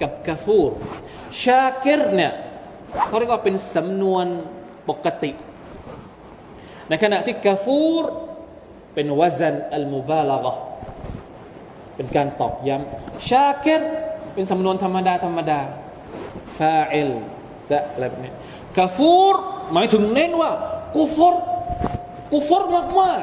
[0.00, 0.72] กับ كفور
[1.42, 2.32] شاكر เนี่ย
[3.06, 4.26] เขาเรียกว่าเป็นสำนวน
[4.88, 5.32] ปกติ
[6.88, 8.04] ในขณะที่كفور
[8.94, 10.54] เป็น وزن المبالغة
[11.96, 13.82] เป็นการตอกย้ำชาคิร
[14.34, 15.60] เป็นสำนวนธรรมดาธรรมดา
[16.58, 17.10] ฟาอิล
[17.70, 18.32] จะอะไรแบบนี้
[18.78, 19.34] กาฟูร
[19.72, 20.50] หมายถึงเน้นว่า
[20.96, 21.34] กูฟร
[22.32, 22.62] กูฟร
[23.00, 23.22] มาก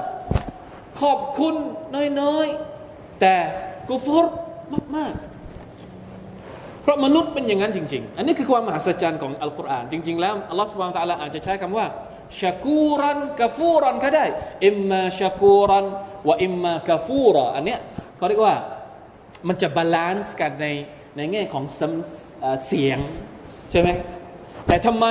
[0.49, 1.55] ๆ ขอบคุณ
[2.21, 3.35] น้อยๆ แต่
[3.89, 4.25] กุฟร
[4.95, 11.85] มากๆเพราะมนุษย์เป็นอย่างนั้นจริง ๆ อันนี้คือความมหัศจรรย์ของอัลกุรอาน จริง ๆ แล้วอัลลอฮฺสุบานตะลาอาจจะใช้คำว่า
[12.39, 14.25] ชากูรันกาฟูรันก็ได้
[14.65, 15.85] อิมมาชากูรัน
[16.27, 17.79] وإما كفورا เนี้ย
[18.17, 18.55] เขาเรียกว่า
[19.47, 20.67] มันจะ balance กันใน
[21.17, 21.63] ในแง่ของ
[22.67, 22.99] เสียง
[23.71, 23.89] ใช่ไหม
[24.67, 25.05] แต่ทำไม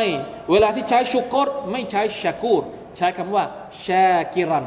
[0.51, 2.63] เวลาที่ใช้شكر ไม่ใช้ شكور
[2.97, 3.45] ใช้คำว่า
[3.85, 4.67] شاكرا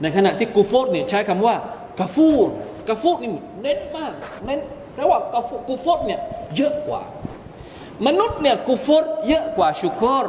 [0.00, 1.54] ในขณะที่كفر เนี่ยใช้คำว่า
[2.00, 2.48] كفور
[2.88, 3.30] كفور นี่
[3.62, 4.12] เน้นมาก
[4.46, 4.60] เน้น
[4.94, 6.20] แปลว่าكفور كفر เนี่ย
[6.56, 7.02] เยอะกว่า
[8.06, 10.26] มนุษย์เนี่ยكفر เยอะกว่า شكر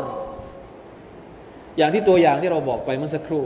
[1.77, 3.43] อย่างที่ตัวอย่างที่เราบอกไปเมื่อสักครู่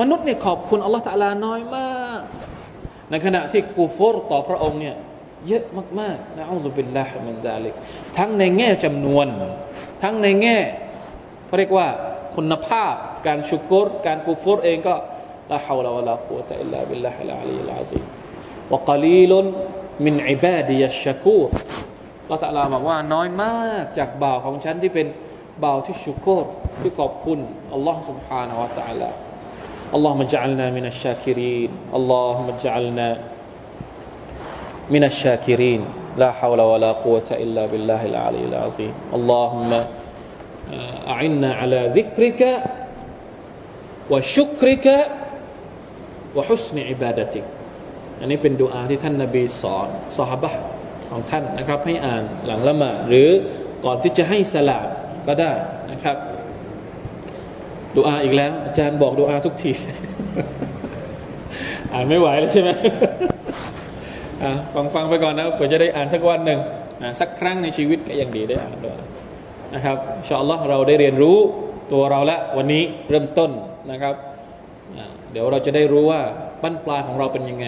[0.00, 2.20] มนุษย์เนี่ยขอบคุณอัลลอฮฺตะลาน้อยมาก
[3.10, 4.96] ในขณะที่กูฟอร์ต่อพระองค์เนี่ย
[5.48, 5.64] เยอะ
[6.00, 7.74] มากๆนะنعوذ بالله من ذلك
[8.18, 9.26] ทั้งในแง่จำนวน
[10.02, 10.58] ทั้งในแง่
[11.46, 11.88] เขาเรียกว่า
[12.36, 12.94] คุณภาพ
[13.26, 14.94] การ شكر การ كفر เองก็
[15.52, 21.48] لا حول ولا قوة إلا بالله العلي العظيم وقليل من عبادي الشكور
[22.28, 25.06] เราตะลาบอกว่าน้อยมากจากบ่าวของฉันที่เป็น
[25.64, 26.46] บ่าวที่ชุกร
[26.80, 27.38] ที่ขอบคุณ
[27.74, 29.10] อัลลอฮ์ سبحانه และ تعالى
[29.96, 33.08] اللهم اجعلنا من الشاكرين اللهم اجعلنا
[34.94, 35.80] من الشاكرين
[36.16, 39.70] لا حول ولا قوة إلا بالله العلي العظيم اللهم
[41.14, 42.42] أعنا على ذكرك
[44.10, 44.86] وشكرك
[46.36, 47.44] وحسن عبادتك
[48.20, 50.52] อันนี้เป็นดูอาที่ท่านนาบีสอนสหบะ
[51.10, 53.28] ของท่านนะครับให้อ่านหลังละหมาดหรือ
[53.84, 54.86] ก่อนที่จะให้สลาด
[55.26, 55.52] ก็ได้
[55.90, 56.16] นะครับ
[57.96, 59.72] ดูอาอีกแล้ว อาจารย์บอกดูอาทุกที
[61.92, 62.70] อ่านไม่ไหวแล้วใช่ไหม
[64.74, 66.60] ฟังฟังไปก่อนนะเพื่อจะได้อ่านสักวันหนึ่ง
[67.20, 69.00] สักครั้งในชีวิตก็ยังดีได้อ่านดูอา
[69.74, 69.96] นะครับ
[70.28, 71.38] ชอัลลอฮ์เราได้เรียนรู้
[71.92, 73.50] ตัวเราละวันนี้เริ่มต้น
[73.90, 74.14] นะครับ
[75.32, 76.20] เดี๋ยวเราจะได้รู้ว่า
[76.62, 77.66] บั้นปลายของเราเป็นยังไง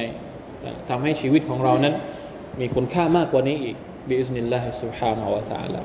[0.91, 1.95] ทำให้ชีวิตของเรานั้น
[2.61, 3.77] มีคุณค่ามากกว่านี้อีก
[4.09, 5.81] บิอิสนิลลาฮิสุบฮานะฮวะตะอาลา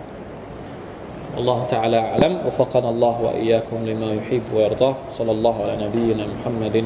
[1.38, 2.42] الله تعالى أعلم.
[2.48, 4.96] وفقنا الله وإياكم لما يحب ويرضاه.
[5.12, 6.84] صلى الله على نبينا محمد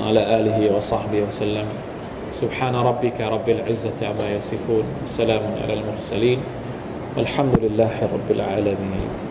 [0.00, 1.66] وعلى آله وصحبه وسلم.
[2.32, 4.84] سبحان ربك رب العزة عما يصفون.
[5.04, 6.38] وسلام على المرسلين.
[7.16, 9.25] والحمد لله رب العالمين.